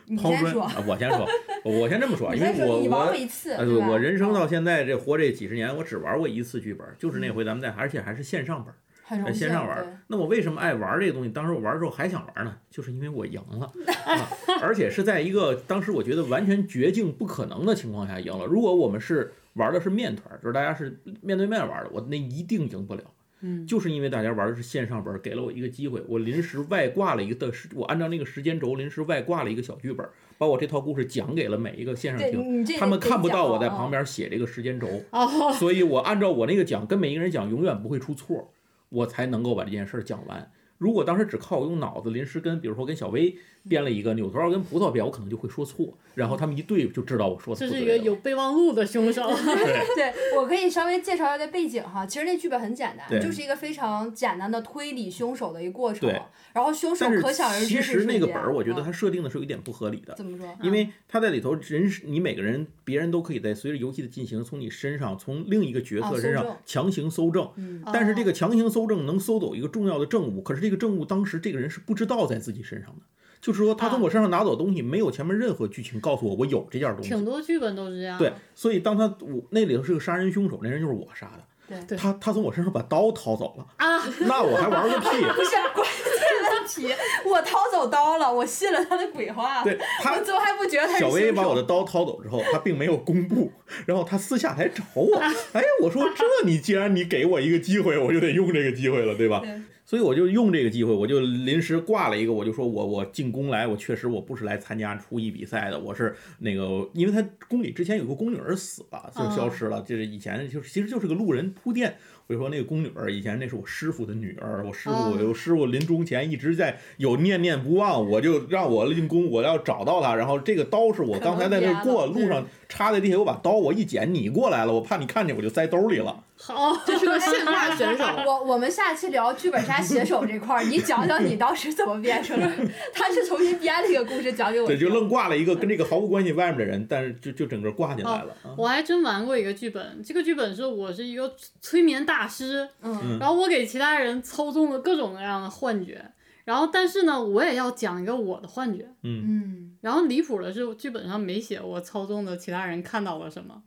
[0.06, 1.24] 你先说，我先说，
[1.62, 3.92] 我先这么说，你因为我我？
[3.92, 8.74] 我人生嗯到现在这活这几十年，我只玩过一次剧本，就是那回咱们在，而且还是线上本
[9.10, 9.98] 很荣幸，线上玩儿。
[10.06, 11.30] 那我为什么爱玩这个东西？
[11.30, 13.66] 当时我玩的时候还想玩呢，就是因为我赢了，
[14.06, 14.28] 啊
[14.62, 18.46] 而且是在一个当时我觉得完全绝境不可能的情况下赢了。
[18.46, 23.02] 如果我们是玩的是面团儿，就是大家是面对面玩的，我那一定赢不了。
[23.42, 32.78] 嗯，就是因为大家玩的是线上本儿，给了我一个机会，我临时外挂了一个的时，我按照那个时间轴临时外挂了一个小剧本儿，把我这套故事讲给了每一个线上，听。
[32.78, 33.90] 他们看不到我在旁边。
[33.90, 38.52] 边写这个时间轴，哦，所以我按照我那个讲，跟每一个人讲，永远不会出错，
[38.90, 40.52] 我才能够把这件事儿讲完。
[40.78, 43.36] 如果当时只靠我用脑子临时跟，比如说跟小薇
[43.68, 47.86] 编了一个扭头要跟葡萄编，我可能就会说错，然后他们一对就知道我说的这不对了。
[47.86, 49.28] 是一个有备忘录的凶手。
[49.30, 52.06] 对对，我可以稍微介绍一下背景哈。
[52.06, 56.20] 其实那剧本很简单，就是一个非常简单的推理凶手的一个过程对。
[56.52, 60.14] 然后凶手可想而知其是实那个本儿，我觉得嗯它设定的是有一点不合理的。
[60.14, 60.46] 怎么说？
[60.62, 67.48] 因为他在里头人是你每个人，别人都可以在随着游戏的进行，从你身上，从另一个角啊色身上强行搜证。
[67.56, 73.02] 嗯但是这哦个强行搜证能搜走一个重要的证物，可是这个证物当时这个人是不知道在自己身上的，
[73.40, 77.08] 就是说他从我身上拿走东西，没有前面任何剧情告诉我我有这件东西。
[77.08, 78.18] 挺多剧本都是这样。
[78.18, 81.44] 对，所以当他我那里头是个杀人凶手，那人就是我杀的。
[81.68, 85.06] 对对他他从我身上把刀掏走了，啊，那我还玩个屁！
[85.36, 86.92] 不是关键问题，
[87.24, 89.62] 我掏走刀了，我信了他的鬼话。
[89.62, 93.52] 对他我最后还不觉得他是小薇把我的刀掏走之后，他并没有公布，
[93.86, 95.16] 然后他私下来找我。
[95.54, 99.38] 哎，我说这你既然你给我一个机会，我就得用这个机会了，对吧？
[99.38, 111.96] 对所以我就用这个机会，我就临时挂了一个，我就说我我进宫来，我确实我不是来参加厨艺比赛的，我是那个，因为他宫里之前有个宫女儿死了，就消失了，就是以前就是其实就是个路人铺垫。
[112.28, 126.22] 我就说那个宫女儿以前那是我师傅的女儿，我师傅哦我师傅临终前一直在有念念不忘，我就让我进宫，我要找到她，然后这个刀是我刚才在那过路上插在地下，我把刀我一捡，你过来了，我怕你看见我就塞兜里了。
[126.38, 128.04] 好，这是个 现化选手。
[128.24, 132.66] 我我们下期聊剧本杀写手这块儿，你讲讲你当时怎么编出来的？
[132.94, 138.34] 他是重新编了一个故事讲给我对，就愣挂了一个跟这个毫无关系外面的人，但是就就整个挂进来了。
[138.42, 146.02] 啊我还真玩过一个剧本，这个剧本是我是一个催眠大师，嗯然后我给其他人操纵了各种各样的幻觉，
[146.44, 148.88] 然后但是呢，我也要讲一个我的幻觉。
[149.02, 153.62] 嗯，然后离谱的是，剧本上没写我操纵的其他人看到了什么。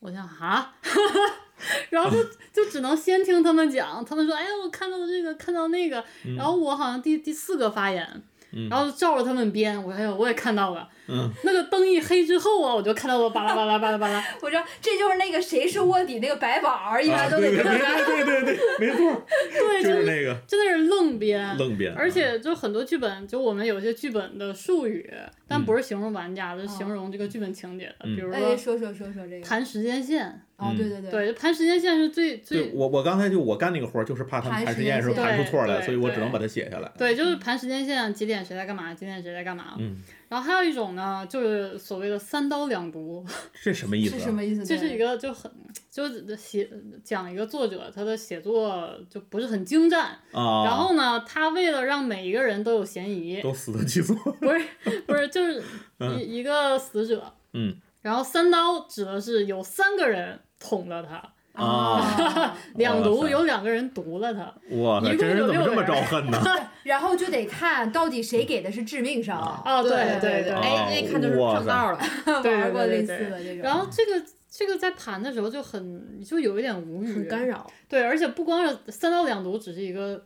[0.00, 0.74] 我想啊，
[1.90, 2.16] 然后就
[2.52, 6.02] 就只能先听他们讲，他们说，哎，我看到了这个，看到那个，
[6.36, 8.22] 然后我好像第第四个发言，
[8.70, 17.80] 然后照着他们编，我哎呦，我也看到了，嗯，那个灯一黑之后啊，我就看到了巴拉巴拉巴拉巴拉， 我知道这就是那个谁是卧底那个白宝儿，一啊，般都得对对对。
[18.10, 25.10] 对对对对，没错， 对，就就是是那个真的是愣编，愣编，而且就很多剧本，就我们有些剧本的术语，
[25.48, 28.04] 但不是形容玩家的，是形容这个剧本情节的。
[28.04, 29.44] 比如说说说说说这个。
[29.44, 31.10] 谈时间线，哦，对对对。
[31.10, 36.90] 对，盘时间线是最最对我我刚才就我干那个活儿，就是怕他们盘盘时间的时候时间盘出错来，所以我只能把它写下来。
[36.98, 39.74] 对，就是盘时间线，几点谁在干嘛，几点谁在干嘛。
[39.78, 39.96] 嗯，
[40.30, 43.26] 然后还有一种呢，就是所谓的三刀两毒，
[43.64, 44.18] 这什么意思啊？
[44.18, 44.64] 是什么意思？
[44.64, 45.50] 这是一个个就很
[45.90, 46.70] 就是写
[47.02, 54.14] 讲一个作者他的写作就不是很精湛，啊，然后呢，他为了让每一个人都有嫌疑，都死得其所。
[54.40, 55.60] 不是不是，就是
[56.16, 61.20] 一一个死者，嗯，然后三刀指的是有三个人捅了他，
[61.60, 64.40] 啊， 两毒有两个人毒了他，
[64.76, 66.38] 哇塞，一共这人怎么这么有六个人招恨呢？
[66.82, 69.38] 然后就得看到底谁给的是致命伤。
[69.38, 69.90] 啊，对
[70.20, 71.98] 对对哎，那看就是哇塞上道了。
[72.42, 73.58] 玩过类似的这种。
[73.62, 80.24] 然后这个这个在盘的时候就很就有一点无语，很干扰，对，而且不光是三刀两毒只是一个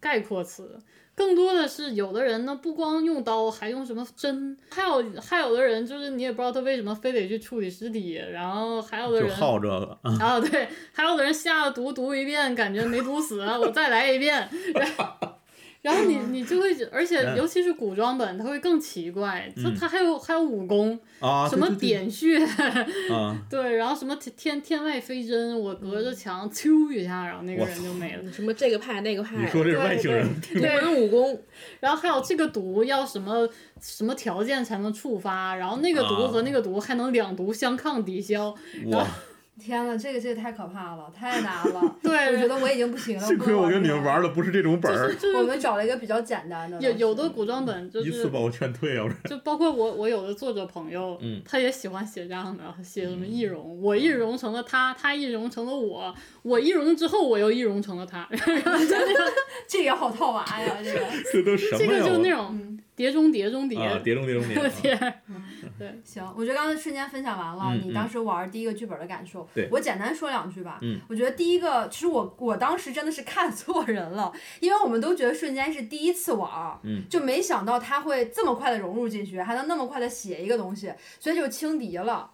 [0.00, 0.78] 概括词，
[1.14, 9.36] 更多的是有的人呢不光用刀，还用什么针，还有还有的人就是你也不知道他为什么非得去处理尸体，然后还有的就人。
[9.36, 15.28] 好这个，啊啊，对，还有的人下了毒毒一遍，感觉没毒死，我再来一遍，然 后
[15.82, 17.36] 然后你你就会，而且嗯。
[17.36, 19.76] 尤其是古装本，它会更奇怪，它嗯。
[19.78, 22.38] 它还有还有武功，啊，什么对对对点穴，
[23.12, 28.32] 啊， 对，然后什么天天天外飞针，我隔着墙啾一下，然后那个人就没了。
[28.32, 31.42] 什么这个派那个派，你说这是外星人， 古人武功，
[31.80, 33.48] 然后还有这个毒要什么
[33.80, 38.54] 什么条件才能触发，然后那个毒和那个毒还能两毒相抗抵消。
[38.86, 39.06] 哇，
[39.60, 41.96] 天呐，这个这个太可怕了，太难了。
[42.02, 43.26] 对我觉得我已经不行了。
[43.26, 44.22] 幸亏我跟你们玩。
[44.22, 46.80] 的不是这种本儿，我就是我们找了一个比较简单的。
[46.80, 58.28] 有有的古装本就是一次把我劝退，要不然就包括我我有的作者朋友，嗯他也喜欢写这样的，写什么易容，我易容成了他，他易容成了我，我易容之后我又易容成了他，
[59.68, 61.00] 这个也好套娃呀，这个。
[61.32, 61.98] 这都什这个？
[62.00, 64.44] 就是那种叠中叠中叠，啊，叠中叠中
[64.80, 65.14] 叠 啊，
[65.78, 69.48] 叠，行，我觉得刚才瞬间分享完了，嗯你当时玩第一个剧本的感受。
[69.54, 70.78] 对我简单说两句吧。
[70.82, 82.31] 嗯我觉得第一个，其实我我当时真的是看错人了，因为我们都觉得瞬间是第一次玩，嗯就没想到他会这么快的融入进去，还能那么快的写一个东西，所以就轻敌了。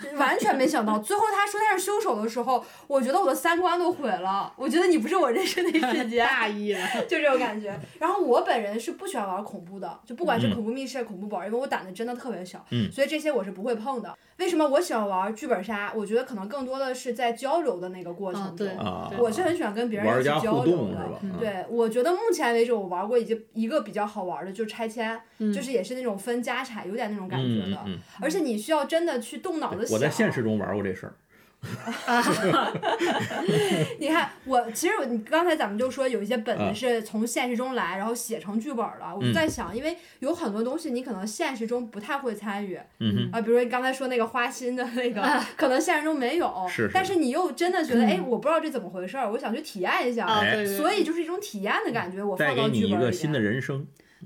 [0.18, 4.52] 完全没想到，最后他说他是凶手的时候，我觉得我的三观都毁了。
[4.56, 6.80] 我觉得你不是我认识的世界，大意了。
[7.08, 7.78] 就这种感觉。
[7.98, 14.16] 然后我本人是不喜欢玩恐怖的，就不管是嗯恐怖密室、恐怖本，因为我胆子真的特别小，嗯所以这些我是不会碰的。
[14.38, 15.92] 为什么我喜欢玩剧本杀？
[15.96, 18.68] 我觉得可能更多的是在交流的那个过程中。
[18.68, 21.20] 啊对啊，我是很喜欢跟别人玩家一起交流的。
[21.40, 27.76] 对，我觉得目前为止我玩过已经一个比较好玩的，就是拆迁，嗯就是也是那种分家产，有点那种感觉的。
[27.86, 29.87] 嗯嗯而且你需要真的去动脑子。
[29.90, 31.12] 我在现实中玩过这事儿，
[33.98, 39.12] 你看，我其实我你刚才咱们就说有一些本啊子是从现实中来，然后写成剧本了。
[39.14, 45.20] 我就嗯在想，因为有很多东西你可能现实中不太会参与嗯啊，比如说你刚才说那个花心的那个，
[45.56, 50.28] 可能现实中没有，是是但是你又真的觉得，哎，我不知道这怎么回事儿，我想去体验一下。
[50.76, 53.12] 所以就是一种体验的感觉，我，带给放到你一个剧本里面。
[53.12, 53.84] 新的人生，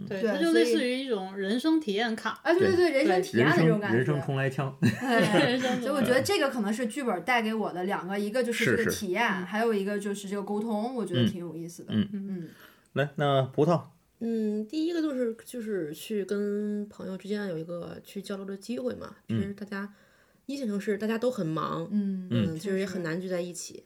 [0.09, 2.41] 对，它就类似于一种人生体验卡。
[2.43, 3.97] 啊，对对对，人生体验的这种感觉。
[3.99, 11.93] 人生重来枪，对人生所以我觉得这个可能是剧本带给我的两个，一个就是这个体验，还有一个就是这个沟通，我觉得嗯挺有意思的。
[11.95, 12.49] 嗯嗯
[12.95, 13.83] 来，那葡萄，
[14.21, 19.17] 嗯，第一个就是就是去跟朋友之间有一个去交流的机会嘛。
[19.29, 19.93] 其实大家
[20.47, 23.85] 一线城市大家都很忙，嗯嗯嗯，就是也很难聚在一起。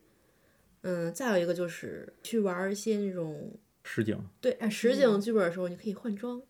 [0.82, 3.52] 嗯，再有一个就是去玩一些那种
[3.87, 4.18] 实景。
[4.41, 6.41] 对，哎实景剧本的时候你可以换装，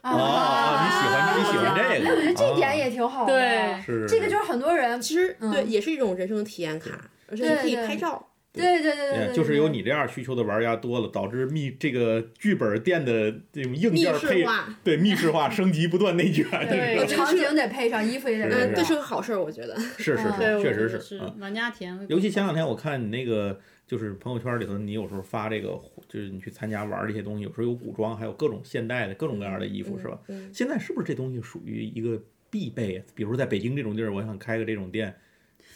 [0.00, 2.10] 啊哦，你喜欢你喜欢这个？
[2.10, 3.32] 我觉得这点啊也挺好的。
[3.32, 8.30] 对是这个就是很多人，其实对嗯也是一种人生体验卡，而且你可以拍照。
[8.52, 18.72] 对对对对就是有你这样需求的玩家多了，导致密这个剧本店的这种硬件配室化，对密室化升级不断内卷，对这个场景得配上，衣服也得。
[18.72, 19.78] 这是个好事儿，我觉得。
[19.98, 21.86] 是是是，确实是玩家体。
[22.08, 25.78] 尤其前两天我看你那个就是朋友圈里头，你有时候发这个，
[26.08, 30.18] 就是你去参加玩这些东西，有时候有古装，还有各种现代的各种各样的衣服，是吧？
[30.28, 33.04] 嗯，现在是不是这东西属于一个必备？
[33.14, 35.14] 比如说在北京这种地儿，我想开个这种店，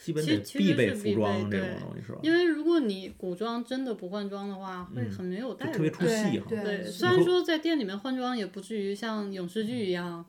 [0.02, 2.18] 基本得必备服装这种东西，是吧？
[2.22, 6.00] 因为如果你古装真的不换装的话，会嗯很没有代特别感。
[6.00, 6.46] 出戏哈。
[6.48, 10.24] 对虽然说在店里面换装也不至于像影视剧一样，嗯，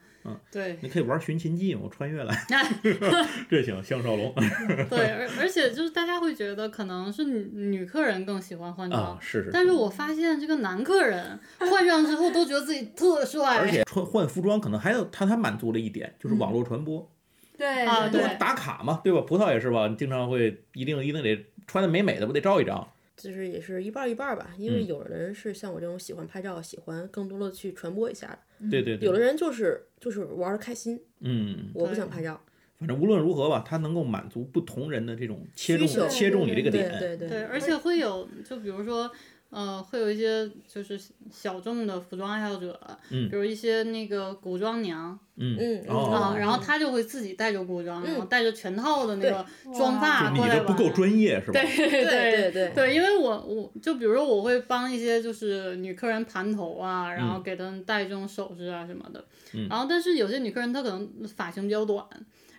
[0.52, 2.36] 对你可以玩寻秦记嘛，我穿越来，
[3.50, 4.34] 这行，项少龙
[4.90, 9.50] 对，而而且就是大家会觉得可能是女女客人更喜欢换装，啊，是是。
[9.52, 17.12] 但是我发现这个男客人换上之后都觉得自己特帅， 而且穿换服装可能还有他他满足了一点，就是网络传播，
[17.58, 19.22] 对啊对打卡嘛，对吧？
[19.22, 22.88] 葡萄也是吧，你经常会一定一定得穿的美美的，不得照一张。
[23.18, 28.40] 就是也是一半一半吧，因为嗯有的人是像我这种喜欢拍照，喜欢更多的去传播一下的，
[28.70, 32.40] 对对对，有的人就是就是玩的开心，嗯，我不想拍照。
[32.78, 37.00] 反正无论如何吧，它能够满足不同人的这种切中切中你这个对点。
[37.00, 39.12] 对对对，而且会有就比如说。
[39.52, 41.00] 呃，会有一些就是
[41.30, 42.80] 小众的服装爱好者，
[43.12, 49.46] 嗯比如一些那个古装娘嗯嗯哦啊，嗯然后她就会自己带着古装，然后嗯带着全套的那个
[49.78, 51.60] 妆发过来你的不够玩专业是吧？
[51.62, 59.24] 对对对对对，因为我我就比如说我会帮一些就是女客人盘头啊，然后给她们戴这种首饰啊什么的，
[59.54, 62.06] 嗯然后但是有些女客人她可能发型比较短，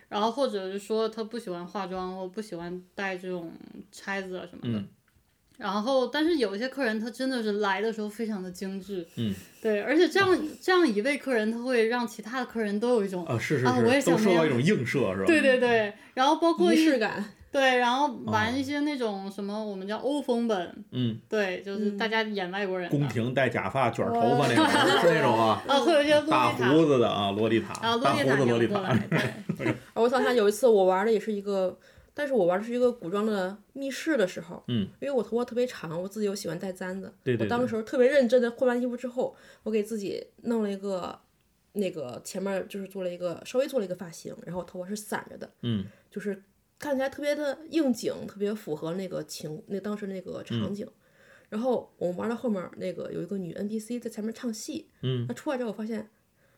[0.09, 3.51] 然后或者是说她不喜欢化妆或不喜欢戴这种
[3.91, 4.79] 钗子啊什么的。
[4.79, 4.87] 嗯
[5.57, 15.25] 然后，但是有一些客人他真的是来的时候非常的精致，嗯，对，而且这样这样一位客人他会让其他的客人都有一种，啊，是是啊我也想受到一种映射是吧？
[15.25, 17.23] 对对对，然后包括仪式感。
[17.53, 24.65] 对，然后玩哦一些那种什么我们叫欧风本，嗯，对，就是大家演外国人的宫廷戴假发卷头发那种，
[24.99, 29.07] 是那种啊， 啊，会有一些 洛丽大塔，胡子的啊，洛丽塔，啊，洛大胡丽塔子洛丽塔演过来，，
[29.55, 31.77] 对， 我想想，有一次我玩的也是一个，
[32.13, 37.37] 但是我玩的是一个古装的密室的时候，嗯，因为我头发特别长，我自己又喜欢戴簪子，对对。
[37.37, 41.19] 对我当时特别认真的换完衣服之后，我给自己弄了一个
[41.73, 45.85] 那个前面就是做了一个稍微做了一个发型，然后头发是散着的，嗯。
[46.11, 46.43] 就是
[46.77, 50.87] 看起来特别的应景，特别符合那个情那当时那个嗯场景。
[51.49, 55.25] 然后我们玩到后面，那个有一个女 NPC 在前面唱戏，嗯。
[55.27, 56.09] 她出来之后，我发现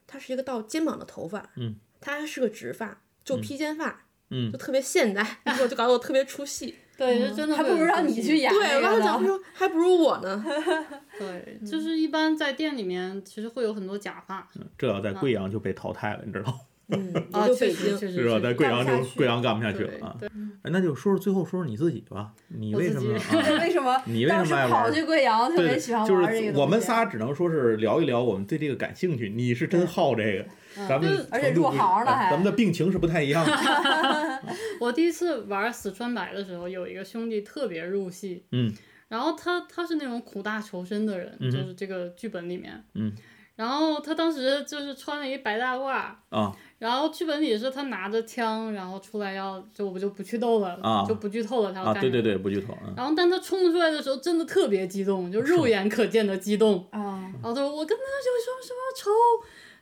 [0.07, 6.75] 她是一个到肩膀的头发，嗯，她还是个直发，就披肩发，嗯就特别现代， 然后就搞得我特别出戏。
[6.97, 9.27] 对，就真的还不如让你去演对，那个我刚才讲呢。
[9.27, 10.45] 说 还不如我呢。
[11.19, 14.47] 对，就是一般在店里面其实会有很多假发，
[14.77, 16.59] 这要在贵阳就被淘汰了，你知道吗？
[16.87, 18.29] 嗯， 啊，也就确北京，实确实是吧？
[18.29, 20.17] 确实在贵阳就贵阳干不下去对了啊。
[20.19, 20.29] 对，
[20.63, 23.59] 哎，那就说说最后说说你自己吧，你 为什么啊？
[23.61, 30.45] 为什么你为什么跑去贵阳，特对别喜欢就玩这个我们仨只能说是聊一聊我们对这个感兴趣，你是真好这个，
[30.87, 33.51] 咱们而且入行了咱们的病情是不太一样的。
[34.79, 38.71] 我第一次玩死川白的时候，有一个兄弟特别入戏，嗯，
[39.07, 43.11] 然后他他是那种苦大仇深的人，就是这个剧本里面，嗯，
[43.55, 45.87] 然后他当时就是穿了一白大褂，
[46.29, 52.11] 啊，然后剧本里是他拿着枪，然后出来要就我就不剧透了，啊就不剧透了他要啊，干什么。
[52.11, 52.93] 对对对，不剧透啊。
[52.97, 56.85] 然后，但他冲出来的时候，真的特别激动，就肉眼可见的激动。
[56.91, 59.11] 啊，然后他说：“我跟他有什么什么仇，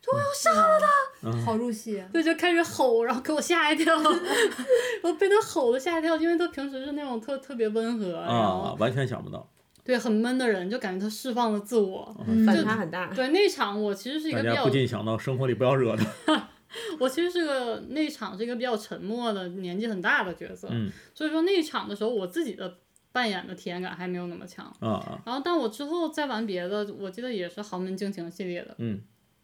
[0.01, 1.45] 说我要杀了他。
[1.45, 2.03] 好入戏。
[2.13, 3.95] 对，就开始吼，然后给我吓一跳，
[5.01, 9.47] 我被他吼的吓一跳，因为他平时是那种特特别温和，然啊，完全想不到，
[9.83, 12.15] 对很闷的人，就感觉他释放了自我。
[12.27, 13.13] 嗯反差很大。
[13.13, 16.49] 对那场我其实是一个比较家不禁想到生活里不要惹他。
[16.99, 22.77] 我其实是个那场是一个比较沉默的、年纪很大的角色，嗯所以说那场的时候，我自己的
[23.11, 24.65] 扮演的体验感还没有那么强。
[24.79, 28.73] 啊啊，然后，但我之后再玩别的，我记得也是豪门惊情系列的。
[28.79, 29.01] 嗯。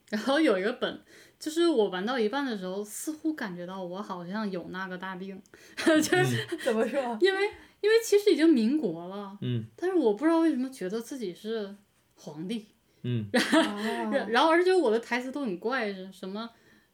[0.09, 0.99] 然后有一个本，
[1.39, 5.39] 就是我玩到一半的时候，似乎感觉到我好像有那个大病，
[5.77, 7.15] 就是怎么说？
[7.21, 7.39] 因为
[7.82, 11.75] 因为其实已经民国了，嗯但是我不知道为什么觉得自己是
[12.15, 12.67] 皇帝，
[13.03, 16.49] 嗯啊然然后而且我的台词都很怪，是什么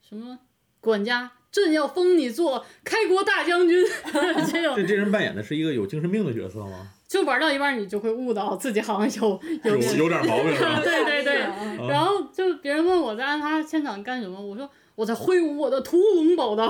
[0.07, 0.37] 什么
[0.79, 3.83] 管家，朕要封你做开国大将军，
[4.51, 6.91] 这种这这人扮演的是一个有精神病的角色吗？
[7.07, 10.81] 就玩到一半你就会悟到自己好像有有有有点毛病了？
[10.83, 16.67] 对对对，啊然后就别人问我在案发现场干什么，我说我在挥舞我的屠龙宝刀，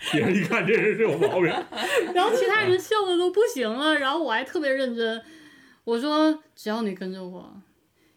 [0.12, 1.44] 别人一看这人是有毛病。
[2.14, 5.22] 然后其他人笑的都不行了，然后我还特别认真，
[5.84, 7.62] 我说只要你跟着我，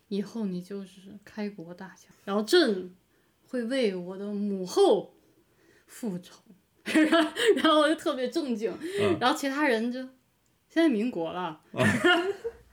[0.08, 2.96] 以后你就是开国大将，然后朕
[3.48, 5.14] 会为我的母后
[5.86, 6.36] 复仇。
[7.56, 8.70] 然后我就特别正经，
[9.00, 10.00] 嗯然后其他人就
[10.68, 11.62] 现在民国了，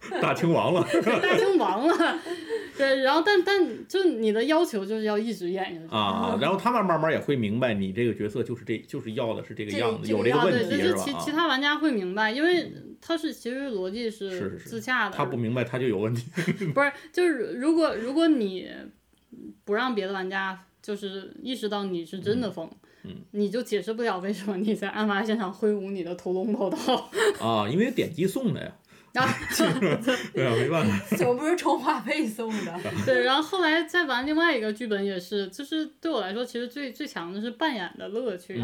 [0.21, 0.83] 大清亡了，
[1.21, 2.19] 大清亡了，
[2.77, 5.87] 对，然后但但就你的要求就是要一直演下去。
[5.91, 11.19] 啊，然后他们慢慢也会明白你这个角色就是这就是要的是这个样子，这个样有这个问对，就是题吧？
[11.19, 11.21] 啊。
[11.23, 16.25] 其其他玩家会明白，因为他是其实逻辑是自洽的，他不明白他就有问题。
[16.75, 18.69] 不是，就是如果如果你
[19.65, 22.69] 不让别的玩家就是意识到你是真的疯，
[23.05, 26.77] 嗯你就解释不了为什么你在案发现场挥舞你的屠龙宝刀。
[27.41, 28.73] 啊，因为点击送的呀，
[29.13, 29.35] 然后
[30.33, 31.17] 对啊，没办法。
[31.17, 32.81] 怎么不是充话费送的？
[33.05, 38.63] 对，然后后来再玩另外一个剧本也是，就是对我来说，其实最最强的是扮演的乐趣。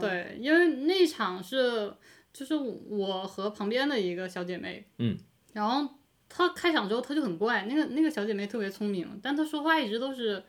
[0.00, 1.92] 对，因为那一场是
[2.32, 5.16] 就是我和旁边的一个小姐妹，嗯，
[5.52, 5.94] 然后
[6.28, 10.44] 她开场之后她就很怪，那个那个小姐妹特别聪明，但她说话一直都是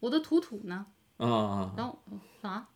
[0.00, 0.86] 我的土土呢，
[1.18, 1.98] 啊啊，然后
[2.40, 2.66] 啥？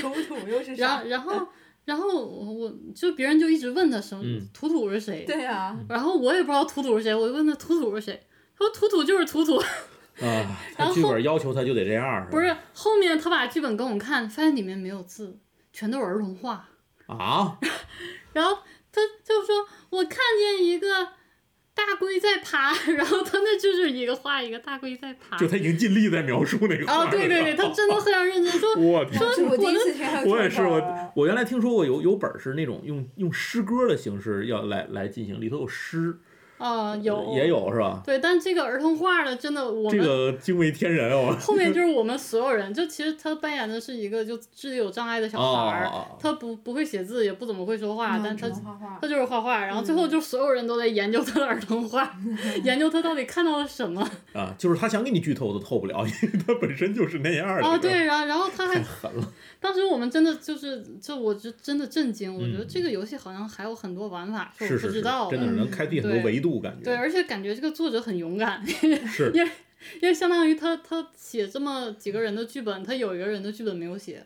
[0.00, 0.98] 土土又是然？
[0.98, 1.48] 后然后
[1.90, 8.22] 然后我我就别人就一直问他什么、嗯土土是谁，对啊，然后我也不知道图图是谁，我就问他图图是谁，
[8.56, 9.56] 他说图图就是图图。
[10.22, 12.30] 啊，他然后剧本要求他就得这样，是？
[12.30, 15.36] 不是，后面他把剧本给我们看，发现里面没有字，
[15.72, 16.68] 全都是儿童画。
[17.06, 17.58] 啊，
[18.32, 18.58] 然后
[18.92, 21.08] 他就说：“我看见一个
[21.86, 22.72] 大龟在爬。
[22.92, 25.36] ”然后他那就是一个画一个大龟在爬。
[25.36, 27.10] 就他已经尽力在描述那个画啊，了。
[27.10, 28.74] 对对对，他真的非常认真说。
[28.80, 29.20] 我天！
[29.36, 36.18] 这我第一次听到我也是，我我原来听说过有有本是那种用用诗歌的形式要来来进行，里头有诗，
[36.60, 37.48] 啊、有也。
[37.48, 38.02] 有是吧？
[38.04, 41.34] 对，但这个儿童画的真的，我们、这个惊为天人哦！
[41.40, 52.14] 后面就是我们所有人，就其实他扮演的是一个就智力有障碍的小孩儿，哦，他不不会写字，也不怎么会说话，嗯但他画画他就是画画，然后最嗯后就所有人都在研究他的儿童画，
[52.62, 54.08] 研究他到底看到了什么。
[54.32, 57.66] 啊，就是他想给你剧透都透不了，因为他本身就是那样的。
[57.66, 59.32] 啊，对，然后然后他还太狠了。
[59.58, 66.84] 当时我们真的就是，就我就真的震惊，我觉得嗯这个游戏好像还有很多玩法是我不是是是知道，真的是能开辟很多对维度，感觉。
[66.84, 69.30] 对，而且感觉这个作者很勇敢， 是。
[69.34, 69.50] 因为
[70.00, 74.24] 因为相当于他他写这么几个人的剧本，他有一个人的剧本没有写，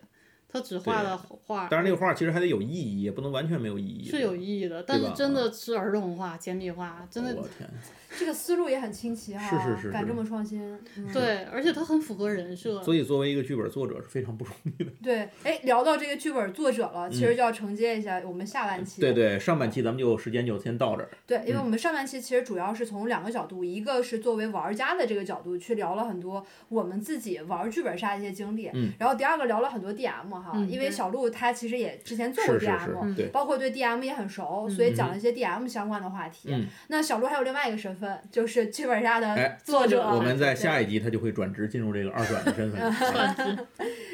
[0.55, 4.09] 他只画了画，但是那个画其实还得有意义，也不能完全没有意义。
[4.09, 7.69] 是有意义的，但是真的是儿童画、简笔画，真的我天，
[8.17, 10.79] 这个思路也很清奇哈，是是是是敢这么创新。
[10.95, 12.81] 嗯对，而且他很符合人设。
[12.81, 14.91] 所以作为一个剧本作者是非常不容易的。
[15.03, 19.01] 对，哎，聊到这个剧本作者了，其实就要承接一下我们下半期。
[19.01, 21.09] 嗯对对，上半期咱们就时间就先到这儿。
[21.27, 36.49] 对，因为嗯我们上半期其实主要是从两个角度，一个是作为玩家的这个角度去聊了很多我们自己玩剧本杀的一些经历，嗯然后第二个聊了很多 DM 哈，嗯因为小鹿他其实也之前做过是是 DM，包括对 DM 也很熟，嗯所以讲了一些 DM 相关的话题。
[36.51, 40.01] 嗯，那小鹿还有另外一个身份，就是剧本杀的哎作者。
[40.13, 43.67] 我们在下一集他就会转职进入这个二转的身份。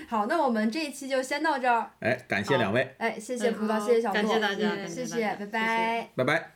[0.07, 1.91] 好，那我们这一期就先到这儿。
[1.99, 6.09] 哎，感谢两位，哎，谢谢嗯葡萄，好谢谢小鹿，感谢大家嗯谢谢，拜拜。
[6.15, 6.51] 拜拜。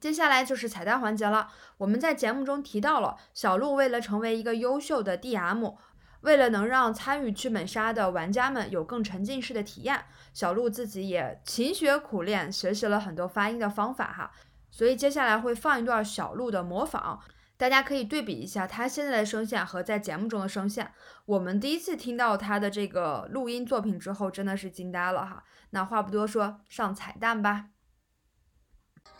[0.00, 1.48] 接下来就是彩蛋环节了。
[1.76, 5.74] 我们在节目中提到了，小鹿为了成为一个优秀的 DM，
[6.20, 10.04] 为了能让参与剧本杀的玩家们有更沉浸式的体验，
[10.34, 14.30] 小鹿自己也勤学苦练，学习了很多发音的方法哈。
[14.70, 17.18] 所以接下来会放一段小鹿的模仿，
[17.56, 20.92] 大家可以对比一下他现在的声线和在节目中的声线。
[21.24, 25.42] 我们第一次听到他的这个录音作品之后，真的是惊呆了哈。
[25.70, 27.69] 那话不多说，上彩蛋吧。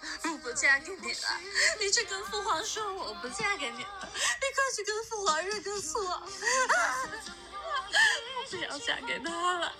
[0.24, 1.40] 我不嫁给你了，
[1.78, 4.18] 你去跟父皇说我不嫁给你了，你
[4.54, 6.00] 快去跟父皇认个错。
[8.36, 9.72] 我不要嫁给他了，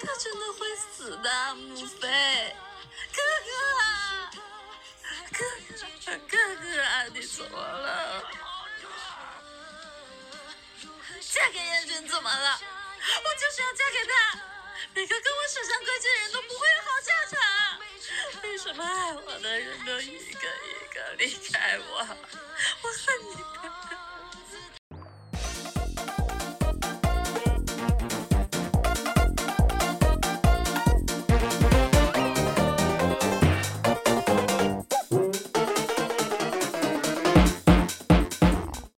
[0.00, 2.56] 他真的会死的，母妃。
[3.12, 3.50] 哥哥，
[5.32, 5.38] 哥
[5.68, 6.64] 哥，哥哥，
[7.14, 8.22] 你怎么了？
[11.20, 12.60] 嫁给燕君怎么了？
[13.24, 14.12] 我就是要嫁给他。
[14.94, 17.36] 每个跟我扯上关系的人都不会有好下场。
[18.42, 21.98] 为什么爱我的人都一个一个离开我？
[22.82, 24.15] 我恨你们。